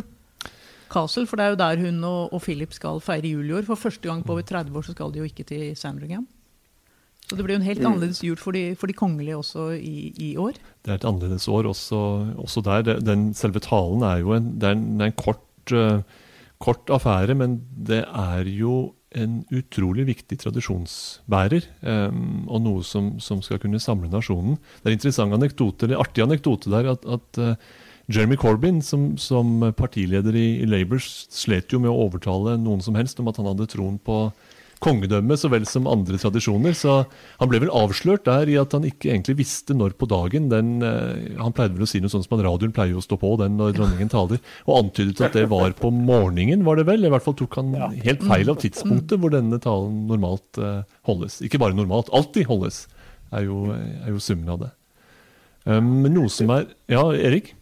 Castle, 0.94 1.26
for 1.28 1.40
det 1.40 1.44
er 1.44 1.54
jo 1.54 1.60
der 1.60 1.82
hun 1.82 2.00
og, 2.08 2.32
og 2.32 2.44
Philip 2.46 2.72
skal 2.76 3.04
feire 3.04 3.28
jul 3.36 3.50
i 3.50 3.58
år. 3.60 3.68
For 3.68 3.80
første 3.80 4.08
gang 4.08 4.24
på 4.24 4.32
over 4.36 4.48
30 4.48 4.80
år 4.80 4.88
så 4.88 4.96
skal 4.96 5.12
de 5.12 5.20
jo 5.20 5.28
ikke 5.28 5.48
til 5.50 5.74
Sandringham. 5.76 6.24
Så 7.34 7.40
det 7.40 7.48
blir 7.48 7.56
jo 7.56 7.64
en 7.64 7.66
helt 7.66 7.82
mm. 7.82 7.86
annerledes 7.90 8.20
jul 8.22 8.38
for 8.38 8.54
de, 8.54 8.76
for 8.78 8.86
de 8.86 8.94
kongelige 8.94 9.40
også 9.40 9.72
i, 9.74 10.12
i, 10.22 10.28
år? 10.38 10.54
Det 10.86 10.92
er 10.92 11.00
et 11.00 11.08
annerledes 11.10 11.48
år 11.50 11.66
også, 11.72 12.02
også 12.38 12.62
der. 12.62 13.00
Den, 13.02 13.32
selve 13.34 13.58
talen 13.64 14.06
er 14.06 14.20
jo 14.22 14.36
en, 14.38 14.52
er 14.62 14.76
en, 14.76 14.84
er 15.02 15.10
en 15.10 15.16
kort, 15.18 15.74
uh, 15.74 16.06
kort, 16.62 16.94
affære, 16.94 17.34
men 17.40 17.58
det 17.74 18.04
er 18.06 18.52
jo 18.54 18.94
en 19.18 19.42
utrolig 19.50 20.06
viktig 20.12 20.38
tradisjonsbærer, 20.44 21.66
um, 21.82 22.46
og 22.46 22.64
noe 22.68 22.86
som, 22.86 23.16
som, 23.18 23.42
skal 23.42 23.58
kunne 23.66 23.82
samle 23.82 24.14
nasjonen. 24.14 24.62
Det 24.62 24.86
er 24.86 24.94
en 24.94 25.02
interessant 25.02 25.34
anekdote, 25.34 25.90
eller 25.90 26.06
artig 26.06 26.28
anekdote 26.28 26.70
der 26.70 26.94
at, 26.94 27.10
at 27.18 27.42
uh, 27.42 27.74
Jeremy 28.14 28.38
Corbyn, 28.38 28.84
som, 28.86 29.16
som 29.18 29.72
partileder 29.74 30.38
i, 30.38 30.48
i 30.62 30.70
Labour, 30.70 31.02
slet 31.02 31.74
jo 31.74 31.82
med 31.82 31.90
å 31.90 32.02
overtale 32.06 32.60
noen 32.62 32.86
som 32.86 32.94
helst 33.00 33.18
om 33.18 33.34
at 33.34 33.42
han 33.42 33.50
hadde 33.56 33.72
troen 33.74 33.98
på 33.98 34.28
kongedømme 34.84 35.38
så 35.40 35.50
vel 35.52 35.66
som 35.70 35.88
andre 35.90 36.20
tradisjoner. 36.22 36.76
Så 36.78 36.96
han 37.40 37.52
ble 37.52 37.62
vel 37.64 37.72
avslørt 37.74 38.26
der 38.28 38.52
i 38.52 38.58
at 38.60 38.76
han 38.76 38.86
ikke 38.88 39.12
egentlig 39.12 39.38
visste 39.40 39.76
når 39.78 39.96
på 40.00 40.10
dagen 40.12 40.50
den 40.52 40.76
eh, 40.86 41.40
Han 41.40 41.56
pleide 41.56 41.78
vel 41.78 41.88
å 41.88 41.90
si 41.90 42.02
noe 42.04 42.12
sånt 42.12 42.28
som 42.28 42.38
at 42.38 42.46
radioen 42.46 42.76
pleier 42.76 43.00
å 43.00 43.04
stå 43.04 43.18
på 43.22 43.34
den 43.42 43.58
når 43.60 43.78
dronningen 43.78 44.12
taler, 44.12 44.42
og 44.68 44.78
antydet 44.80 45.24
at 45.24 45.38
det 45.38 45.48
var 45.52 45.74
på 45.80 45.92
morgenen, 45.94 46.66
var 46.68 46.80
det 46.80 46.88
vel? 46.90 47.08
I 47.08 47.12
hvert 47.14 47.26
fall 47.26 47.38
tok 47.40 47.60
han 47.60 47.74
helt 48.04 48.24
feil 48.28 48.52
av 48.52 48.60
tidspunktet 48.62 49.20
hvor 49.22 49.34
denne 49.34 49.60
talen 49.64 50.06
normalt 50.10 50.62
eh, 50.62 50.84
holdes. 51.10 51.42
Ikke 51.46 51.62
bare 51.62 51.78
normalt, 51.78 52.12
alltid 52.14 52.48
holdes, 52.50 52.86
er 53.34 53.48
jo, 53.48 53.66
er 53.74 54.14
jo 54.14 54.22
summen 54.24 54.54
av 54.54 54.64
det. 54.66 54.72
Um, 55.64 56.04
noe 56.12 56.28
som 56.28 56.52
er 56.52 56.68
Ja, 56.92 57.06
Erik? 57.16 57.54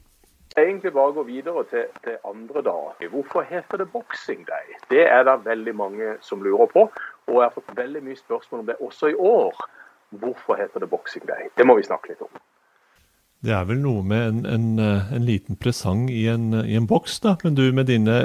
Egentlig 0.57 0.91
bare 0.93 1.13
gå 1.15 1.23
videre 1.23 1.63
til, 1.69 1.85
til 2.03 2.17
andre 2.27 2.61
dager. 2.61 3.09
Hvorfor 3.09 3.45
heter 3.47 3.77
det 3.77 3.91
Boxing 3.91 4.43
Day? 4.47 4.75
Det 4.91 5.05
er 5.07 5.23
det 5.23 5.37
veldig 5.45 5.75
mange 5.75 6.15
som 6.21 6.43
lurer 6.43 6.67
på. 6.73 6.89
Og 7.27 7.35
jeg 7.37 7.45
har 7.47 7.55
fått 7.55 7.75
veldig 7.77 8.03
mye 8.03 8.19
spørsmål 8.19 8.63
om 8.63 8.67
det 8.67 8.75
også 8.81 9.13
i 9.13 9.15
år. 9.15 9.61
Hvorfor 10.09 10.59
heter 10.59 10.83
det 10.83 10.89
Boxing 10.89 11.27
Day? 11.27 11.47
Det 11.57 11.67
må 11.67 11.77
vi 11.79 11.87
snakke 11.87 12.11
litt 12.11 12.25
om. 12.25 12.41
Det 13.41 13.53
er 13.57 13.63
vel 13.65 13.79
noe 13.81 14.03
med 14.05 14.21
en, 14.21 14.41
en, 14.45 14.65
en 15.15 15.23
liten 15.25 15.57
presang 15.57 16.03
i 16.13 16.27
en, 16.29 16.51
i 16.61 16.75
en, 16.77 16.85
boks, 16.85 17.15
da. 17.23 17.33
Men 17.41 17.55
du 17.57 17.63
med 17.73 17.87
dine, 17.89 18.19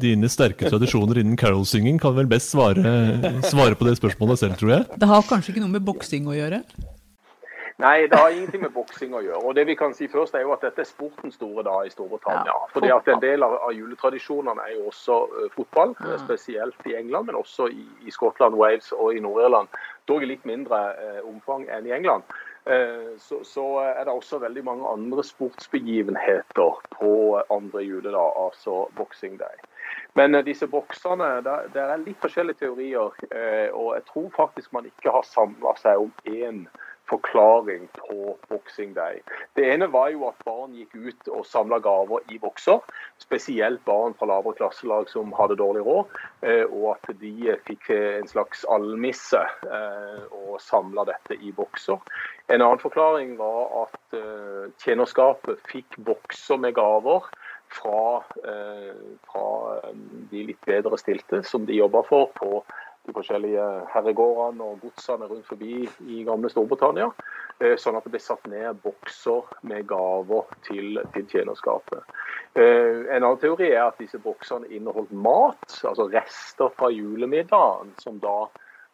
dine 0.00 0.30
sterke 0.32 0.70
tradisjoner 0.70 1.20
innen 1.20 1.36
carolsynging 1.36 1.98
kan 2.00 2.14
vel 2.16 2.30
best 2.30 2.54
svare, 2.54 2.80
svare 3.50 3.76
på 3.76 3.90
det 3.90 3.98
spørsmålet 3.98 4.40
selv, 4.40 4.56
tror 4.62 4.72
jeg? 4.78 4.86
Det 5.02 5.10
har 5.10 5.28
kanskje 5.28 5.52
ikke 5.52 5.66
noe 5.66 5.74
med 5.74 5.84
boksing 5.84 6.30
å 6.30 6.38
gjøre? 6.38 6.62
Nei, 7.80 8.06
det 8.06 8.18
har 8.18 8.30
ingenting 8.30 8.60
med 8.60 8.72
boksing 8.74 9.14
å 9.16 9.22
gjøre. 9.24 9.40
Og 9.40 9.54
det 9.56 9.64
vi 9.70 9.76
kan 9.78 9.94
si 9.96 10.04
først 10.10 10.34
er 10.36 10.44
jo 10.44 10.52
at 10.52 10.64
Dette 10.66 10.82
er 10.82 10.88
sportens 10.88 11.38
store 11.38 11.64
dag 11.64 11.86
i 11.88 11.92
Storbritannia. 11.92 12.52
Ja, 12.52 12.66
fordi 12.74 12.90
at 12.92 13.08
En 13.08 13.22
del 13.22 13.42
av, 13.42 13.54
av 13.64 13.72
juletradisjonene 13.72 14.66
er 14.66 14.74
jo 14.76 14.90
også 14.90 15.16
uh, 15.30 15.46
fotball, 15.54 15.94
mm. 15.96 16.18
spesielt 16.26 16.86
i 16.86 16.94
England, 16.98 17.30
men 17.30 17.38
også 17.40 17.70
i, 17.72 17.86
i 18.04 18.12
Skottland, 18.12 18.58
Wales 18.60 18.92
og 18.92 19.16
i 19.16 19.22
Nord-Irland. 19.24 19.72
Dog 20.08 20.22
i 20.22 20.28
litt 20.28 20.44
mindre 20.44 20.82
uh, 20.98 21.22
omfang 21.30 21.64
enn 21.72 21.88
i 21.88 21.94
England. 21.96 22.28
Uh, 22.68 23.16
så, 23.16 23.40
så, 23.48 23.64
er 23.86 24.04
det 24.04 24.12
også 24.12 24.42
veldig 24.44 24.64
mange 24.64 24.92
andre 24.92 25.24
sportsbegivenheter 25.24 26.84
på 26.98 27.14
andre 27.48 27.86
juledag, 27.86 28.36
altså 28.44 28.90
Boxing 29.00 29.40
Day. 29.40 29.56
Men 30.14 30.36
disse 30.44 30.68
boksene, 30.68 31.40
det 31.46 31.80
er 31.80 32.02
litt 32.02 32.20
forskjellige 32.20 32.60
teorier. 32.60 33.14
Og 33.72 33.88
jeg 33.94 34.04
tror 34.08 34.28
faktisk 34.34 34.72
man 34.74 34.86
ikke 34.86 35.12
har 35.14 35.26
samla 35.26 35.72
seg 35.78 36.02
om 36.02 36.10
én 36.26 36.64
forklaring 37.10 37.88
på 37.98 38.36
Boxing 38.48 38.94
Day. 38.94 39.20
Det 39.56 39.66
ene 39.72 39.88
var 39.92 40.10
jo 40.14 40.28
at 40.28 40.38
barn 40.46 40.74
gikk 40.76 40.94
ut 40.94 41.30
og 41.32 41.46
samla 41.48 41.80
gaver 41.82 42.22
i 42.30 42.38
bokser. 42.42 42.80
Spesielt 43.22 43.82
barn 43.84 44.14
fra 44.18 44.28
lavere 44.30 44.58
klasselag 44.60 45.10
som 45.10 45.34
hadde 45.38 45.58
dårlig 45.60 45.84
råd. 45.86 46.16
Eh, 46.46 46.64
og 46.66 46.94
at 46.94 47.12
de 47.20 47.56
fikk 47.66 47.90
en 47.96 48.30
slags 48.30 48.64
almisse 48.70 49.42
eh, 49.66 50.22
og 50.30 50.60
samla 50.62 51.06
dette 51.10 51.38
i 51.40 51.52
bokser. 51.56 51.98
En 52.50 52.60
annen 52.60 52.82
forklaring 52.82 53.36
var 53.38 53.86
at 53.86 54.18
eh, 54.18 54.70
tjenerskapet 54.82 55.62
fikk 55.70 55.98
bokser 56.06 56.60
med 56.62 56.76
gaver. 56.78 57.30
Fra, 57.70 58.24
fra 59.30 59.42
de 60.32 60.40
litt 60.48 60.64
bedre 60.66 60.96
stilte 60.98 61.38
som 61.46 61.68
de 61.68 61.76
jobba 61.76 62.00
for 62.08 62.32
på 62.34 62.64
de 63.08 63.14
forskjellige 63.16 63.66
herregårdene 63.94 64.64
og 64.64 64.80
godsene 64.84 65.28
rundt 65.30 65.46
forbi 65.48 65.84
i 66.06 66.22
gamle 66.26 66.50
Storbritannia. 66.52 67.08
Eh, 67.60 67.76
sånn 67.80 67.96
at 67.98 68.06
det 68.06 68.14
ble 68.14 68.20
satt 68.22 68.46
ned 68.48 68.78
bokser 68.84 69.48
med 69.68 69.84
gaver 69.88 70.46
til, 70.64 71.00
til 71.14 71.26
tjenerskapet. 71.28 72.14
Eh, 72.56 73.04
en 73.12 73.20
annen 73.20 73.40
teori 73.42 73.68
er 73.72 73.86
at 73.90 74.00
disse 74.00 74.20
boksene 74.22 74.70
inneholdt 74.72 75.12
mat, 75.12 75.66
altså 75.84 76.08
rester 76.12 76.72
fra 76.76 76.88
julemiddagen, 76.94 77.92
som 78.00 78.16
da 78.22 78.36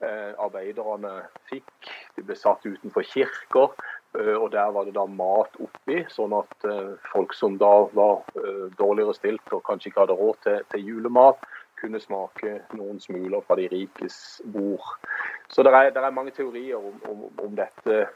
eh, 0.02 0.32
arbeiderne 0.34 1.20
fikk. 1.50 1.92
De 2.16 2.26
ble 2.26 2.38
satt 2.38 2.66
utenfor 2.66 3.06
kirker. 3.06 3.76
Og 4.16 4.46
Der 4.48 4.70
var 4.72 4.86
det 4.86 4.94
da 4.96 5.02
mat 5.04 5.58
oppi, 5.60 5.98
sånn 6.08 6.32
at 6.32 6.64
folk 7.10 7.34
som 7.36 7.58
da 7.60 7.82
var 7.92 8.22
dårligere 8.78 9.12
stilt 9.12 9.52
og 9.52 9.60
kanskje 9.66 9.90
ikke 9.90 10.06
hadde 10.06 10.16
råd 10.16 10.38
til, 10.46 10.62
til 10.72 10.86
julemat, 10.88 11.42
kunne 11.80 12.00
smake 12.00 12.60
noen 12.76 13.00
smuler 13.00 13.44
fra 13.46 13.56
de 13.58 13.68
rikes 13.72 14.42
bord. 14.52 14.86
Så 15.52 15.62
det 15.62 15.72
er, 15.72 15.90
det 15.94 16.02
er 16.02 16.14
mange 16.14 16.34
teorier 16.36 16.76
om, 16.76 17.00
om, 17.10 17.24
om 17.44 17.56
dette. 17.56 18.06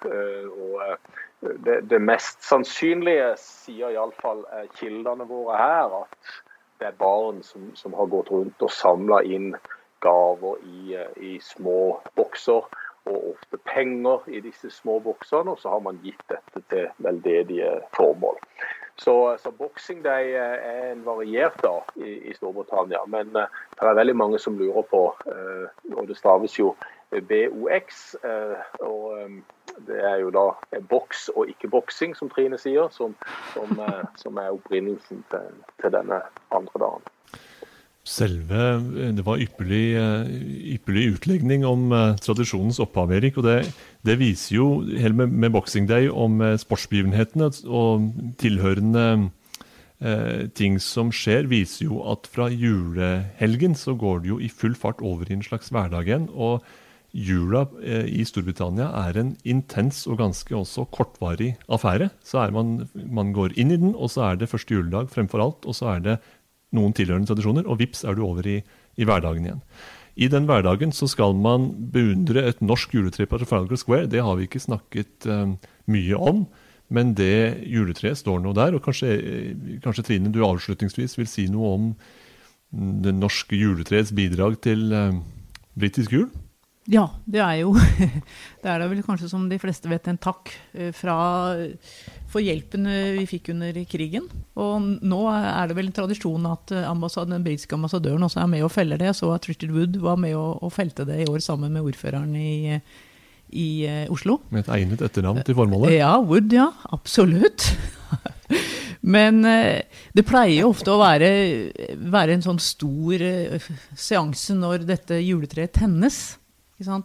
og 0.50 1.56
det, 1.64 1.80
det, 1.90 2.00
mest 2.02 2.42
sannsynlige, 2.44 3.32
sier 3.40 3.94
iallfall 3.94 4.44
kildene 4.76 5.24
våre 5.28 5.56
her, 5.56 5.98
at 6.02 6.32
det 6.80 6.90
er 6.90 6.98
barn 7.00 7.42
som, 7.44 7.70
som 7.76 7.94
har 7.96 8.10
gått 8.12 8.32
rundt 8.32 8.64
og 8.64 8.72
samla 8.72 9.22
inn 9.24 9.54
gaver 10.00 10.60
i, 10.64 10.96
i 11.20 11.38
små 11.44 12.00
bokser 12.16 12.64
og 13.08 13.30
ofte 13.32 13.58
penger 13.64 14.28
i 14.28 14.40
disse 14.44 14.70
små 14.72 14.98
boksene, 15.04 15.54
og 15.54 15.60
så 15.60 15.72
har 15.74 15.82
man 15.84 16.00
gitt 16.04 16.20
dette 16.28 16.62
til 16.72 16.88
veldedige 17.04 17.72
formål. 17.96 18.38
Så, 19.00 19.36
så 19.40 19.50
Day 20.04 20.32
er 20.36 20.92
en 20.92 21.04
variert 21.04 21.56
da 21.64 21.78
i, 21.96 22.28
i 22.28 22.34
Storbritannia, 22.36 23.00
men 23.08 23.32
uh, 23.36 23.46
det 23.80 23.88
er 23.88 23.96
veldig 23.96 24.16
mange 24.16 24.38
som 24.38 24.58
lurer 24.58 24.84
på, 24.90 25.00
uh, 25.26 25.94
og 25.96 26.08
det 26.08 26.18
staves 26.18 26.58
jo 26.58 26.74
BOX. 27.10 28.02
Uh, 28.20 28.60
og 28.80 29.24
um, 29.24 29.38
det 29.88 30.02
er 30.04 30.18
jo 30.20 30.28
da 30.34 30.44
boks 30.90 31.30
og 31.32 31.48
ikke 31.48 31.70
boksing, 31.72 32.12
som 32.16 32.28
Trine 32.28 32.58
sier, 32.60 32.90
som, 32.92 33.14
som, 33.54 33.80
som 34.20 34.36
er 34.36 34.52
opprinnelsen 34.52 35.24
til, 35.30 35.56
til 35.80 35.94
denne 35.94 36.20
andre 36.52 36.82
dagen. 36.84 37.09
Selve, 38.04 38.80
eh, 38.96 39.12
Det 39.12 39.24
var 39.24 39.38
ypperlig, 39.38 39.94
eh, 39.94 40.74
ypperlig 40.74 41.16
utlegning 41.16 41.66
om 41.66 41.92
uh, 41.92 42.16
tradisjonens 42.16 42.80
opphav, 42.80 43.12
Erik. 43.12 43.36
og 43.36 43.44
Det, 43.44 43.74
det 44.04 44.18
viser 44.18 44.56
jo, 44.56 44.80
helt 44.96 45.14
med, 45.14 45.28
med 45.28 45.52
Boxing 45.52 45.86
Day, 45.86 46.08
om 46.08 46.40
sportsbegivenhetene 46.56 47.50
og 47.68 48.08
tilhørende 48.38 49.30
eh, 50.00 50.48
ting 50.48 50.80
som 50.80 51.12
skjer, 51.12 51.46
viser 51.46 51.90
jo 51.90 52.00
at 52.08 52.26
fra 52.26 52.48
julehelgen 52.48 53.76
så 53.76 53.92
går 53.94 54.20
det 54.20 54.28
jo 54.32 54.40
i 54.40 54.48
full 54.48 54.74
fart 54.74 55.02
over 55.02 55.28
i 55.28 55.36
en 55.36 55.44
slags 55.44 55.68
hverdag 55.68 56.08
igjen. 56.08 56.30
og 56.32 56.64
Jula 57.10 57.64
i 58.06 58.22
Storbritannia 58.22 58.86
er 58.94 59.16
en 59.18 59.32
intens 59.42 60.04
og 60.06 60.20
ganske 60.20 60.54
også 60.54 60.84
kortvarig 60.94 61.56
affære. 61.66 62.06
Så 62.22 62.38
er 62.38 62.52
man, 62.54 62.86
man 62.94 63.32
går 63.34 63.58
inn 63.58 63.72
i 63.74 63.80
den, 63.82 63.96
og 63.96 64.12
så 64.14 64.28
er 64.28 64.38
det 64.38 64.46
første 64.48 64.76
juledag 64.76 65.10
fremfor 65.10 65.42
alt. 65.42 65.66
Og 65.66 65.74
så 65.74 65.88
er 65.96 66.04
det 66.04 66.16
noen 66.76 66.94
tilhørende 66.96 67.30
tradisjoner, 67.30 67.66
og 67.66 67.80
vips 67.80 68.04
er 68.06 68.16
du 68.16 68.24
over 68.26 68.46
i, 68.46 68.60
i, 68.96 69.06
hverdagen 69.08 69.46
igjen. 69.46 69.62
I 70.20 70.28
den 70.30 70.46
hverdagen 70.48 70.92
så 70.94 71.08
skal 71.10 71.36
man 71.38 71.70
beundre 71.94 72.44
et 72.50 72.60
norsk 72.62 72.94
juletre 72.94 73.26
på 73.30 73.40
Trafalgar 73.40 73.78
Square. 73.80 74.10
Det 74.10 74.22
har 74.24 74.36
vi 74.36 74.46
ikke 74.48 74.62
snakket 74.62 75.26
um, 75.30 75.54
mye 75.90 76.18
om, 76.18 76.44
men 76.90 77.14
det 77.18 77.62
juletreet 77.70 78.18
står 78.18 78.42
nå 78.42 78.52
der. 78.58 78.74
Og 78.76 78.84
kanskje, 78.84 79.14
kanskje, 79.84 80.04
Trine, 80.06 80.32
du 80.34 80.42
avslutningsvis 80.44 81.16
vil 81.18 81.30
si 81.30 81.46
noe 81.50 81.72
om 81.78 81.90
det 82.70 83.14
norske 83.16 83.56
juletreets 83.58 84.12
bidrag 84.14 84.58
til 84.66 84.90
um, 84.92 85.22
britisk 85.78 86.14
jul? 86.18 86.28
Ja, 86.88 87.04
det 87.28 87.40
er 87.44 87.56
jo 87.60 87.74
Det 88.62 88.68
er 88.68 88.80
da 88.80 88.86
vel 88.88 89.02
kanskje 89.04 89.28
som 89.28 89.44
de 89.50 89.58
fleste 89.60 89.90
vet, 89.90 90.06
en 90.08 90.20
takk 90.20 90.48
eh, 90.72 90.90
fra, 90.96 91.16
for 92.30 92.44
hjelpen 92.44 92.88
eh, 92.88 93.18
vi 93.18 93.26
fikk 93.28 93.52
under 93.54 93.76
krigen. 93.88 94.26
Og 94.60 94.88
nå 95.04 95.20
er 95.32 95.68
det 95.68 95.76
vel 95.76 95.90
en 95.90 95.96
tradisjon 95.96 96.48
at 96.48 96.72
eh, 96.72 96.88
den 97.30 97.44
britiske 97.44 97.76
ambassadøren 97.76 98.24
også 98.24 98.42
er 98.42 98.50
med 98.52 98.64
og 98.64 98.72
feller 98.72 99.00
det. 99.00 99.12
Så 99.18 99.30
at 99.34 99.48
Richard 99.48 99.72
Wood 99.76 100.00
var 100.00 100.18
med 100.20 100.34
og, 100.36 100.62
og 100.64 100.72
felte 100.72 101.06
det 101.08 101.22
i 101.22 101.28
år 101.30 101.40
sammen 101.44 101.72
med 101.72 101.84
ordføreren 101.84 102.34
i, 102.36 102.80
i 103.52 103.68
Oslo. 104.12 104.40
Med 104.50 104.64
et 104.64 104.74
egnet 104.80 105.04
etternavn 105.04 105.44
til 105.44 105.56
formålet? 105.58 105.98
Ja, 105.98 106.16
Wood, 106.20 106.52
ja. 106.52 106.70
Absolutt. 106.92 107.70
Men 109.16 109.40
det 109.40 110.26
pleier 110.28 110.58
jo 110.60 110.74
ofte 110.74 110.92
å 110.92 111.00
være, 111.00 111.30
være 112.12 112.34
en 112.36 112.44
sånn 112.44 112.60
stor 112.60 113.24
seanse 113.96 114.58
når 114.58 114.84
dette 114.84 115.22
juletreet 115.24 115.72
tennes 115.78 116.20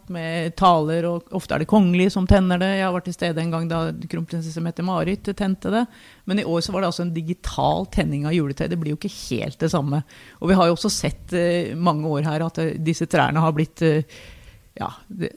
med 0.08 0.54
taler, 0.56 1.04
og 1.08 1.32
ofte 1.36 1.54
er 1.54 1.62
det 1.62 1.68
kongelige 1.68 2.12
som 2.14 2.26
tenner 2.26 2.58
det. 2.58 2.70
Jeg 2.78 2.86
har 2.86 2.94
vært 2.94 3.08
til 3.10 3.16
stede 3.16 3.42
en 3.42 3.50
gang 3.52 3.66
da 3.68 3.80
kronprinsesse 3.92 4.62
Mette-Marit 4.64 5.28
tente 5.36 5.72
det. 5.72 5.84
Men 6.24 6.40
i 6.40 6.44
år 6.44 6.60
så 6.64 6.72
var 6.72 6.82
det 6.82 6.92
altså 6.92 7.04
en 7.04 7.14
digital 7.14 7.86
tenning 7.92 8.24
av 8.26 8.32
juletre. 8.36 8.70
Det 8.72 8.78
blir 8.80 8.94
jo 8.94 9.00
ikke 9.00 9.12
helt 9.28 9.58
det 9.60 9.70
samme. 9.72 10.02
Og 10.40 10.48
vi 10.50 10.56
har 10.56 10.70
jo 10.70 10.78
også 10.78 10.92
sett 10.92 11.36
uh, 11.36 11.76
mange 11.76 12.08
år 12.08 12.24
her 12.26 12.46
at 12.46 12.62
uh, 12.62 12.72
disse 12.80 13.06
trærne 13.06 13.42
har 13.42 13.52
blitt 13.56 13.84
uh, 13.84 14.00
ja, 14.76 14.90
det, 15.08 15.30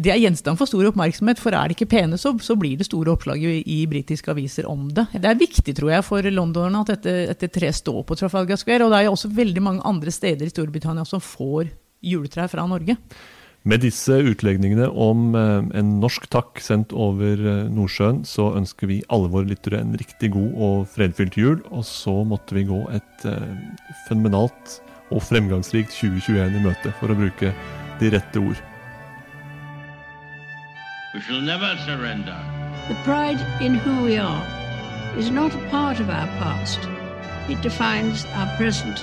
de 0.00 0.10
er 0.10 0.20
gjenstand 0.22 0.56
for 0.56 0.68
stor 0.68 0.86
oppmerksomhet, 0.88 1.40
for 1.40 1.52
er 1.52 1.68
de 1.68 1.76
ikke 1.76 1.88
pene, 1.90 2.16
så, 2.16 2.32
så 2.40 2.56
blir 2.56 2.78
det 2.80 2.86
store 2.88 3.12
oppslag 3.12 3.42
i, 3.44 3.58
i 3.60 3.82
britiske 3.90 4.30
aviser 4.32 4.68
om 4.70 4.86
det. 4.88 5.04
Det 5.12 5.28
er 5.28 5.40
viktig 5.40 5.74
tror 5.76 5.92
jeg, 5.92 6.04
for 6.06 6.28
londonerne 6.32 6.80
at 6.80 6.94
dette, 6.94 7.16
dette 7.34 7.50
treet 7.52 7.76
står 7.76 8.00
på 8.08 8.16
Trafalgar 8.16 8.60
Square. 8.60 8.86
Og 8.86 8.94
det 8.94 9.02
er 9.02 9.08
jo 9.08 9.16
også 9.16 9.32
veldig 9.36 9.64
mange 9.64 9.84
andre 9.88 10.14
steder 10.14 10.48
i 10.48 10.52
Storbritannia 10.54 11.04
som 11.08 11.20
får 11.20 11.68
juletrær 12.06 12.48
fra 12.52 12.64
Norge. 12.68 12.96
Med 13.66 13.82
disse 13.82 14.14
utlegningene 14.22 14.86
om 14.94 15.32
eh, 15.34 15.64
en 15.74 15.88
norsk 15.98 16.28
takk 16.30 16.60
sendt 16.62 16.92
over 16.94 17.40
eh, 17.40 17.64
Nordsjøen, 17.74 18.20
så 18.22 18.52
ønsker 18.54 18.86
vi 18.86 19.00
alle 19.10 19.26
våre 19.32 19.48
lyttere 19.50 19.80
en 19.82 19.96
riktig 19.98 20.30
god 20.36 20.52
og 20.54 20.84
fredfylt 20.92 21.34
jul. 21.34 21.64
Og 21.74 21.82
så 21.88 22.14
måtte 22.22 22.54
vi 22.54 22.62
gå 22.68 22.78
et 22.94 23.26
eh, 23.26 23.56
fenomenalt 24.06 24.76
og 25.10 25.24
fremgangsrikt 25.26 25.90
2021 25.98 26.60
i 26.60 26.62
møte, 26.62 26.94
for 27.00 27.10
å 27.10 27.18
bruke 27.18 27.50
de 27.98 28.12
rette 28.14 28.38
ord. 28.38 28.62
We 31.16 31.24
shall 31.26 31.42
never 31.42 31.74
surrender. 31.88 32.38
The 32.86 32.94
pride 33.02 33.42
in 33.58 33.74
who 33.82 34.04
we 34.06 34.14
are 34.14 34.46
is 35.18 35.32
not 35.32 35.50
a 35.58 35.68
part 35.74 35.98
of 35.98 36.06
our 36.06 36.30
past. 36.38 36.86
It 37.50 37.58
defines 37.66 38.26
our 38.38 38.46
present 38.58 39.02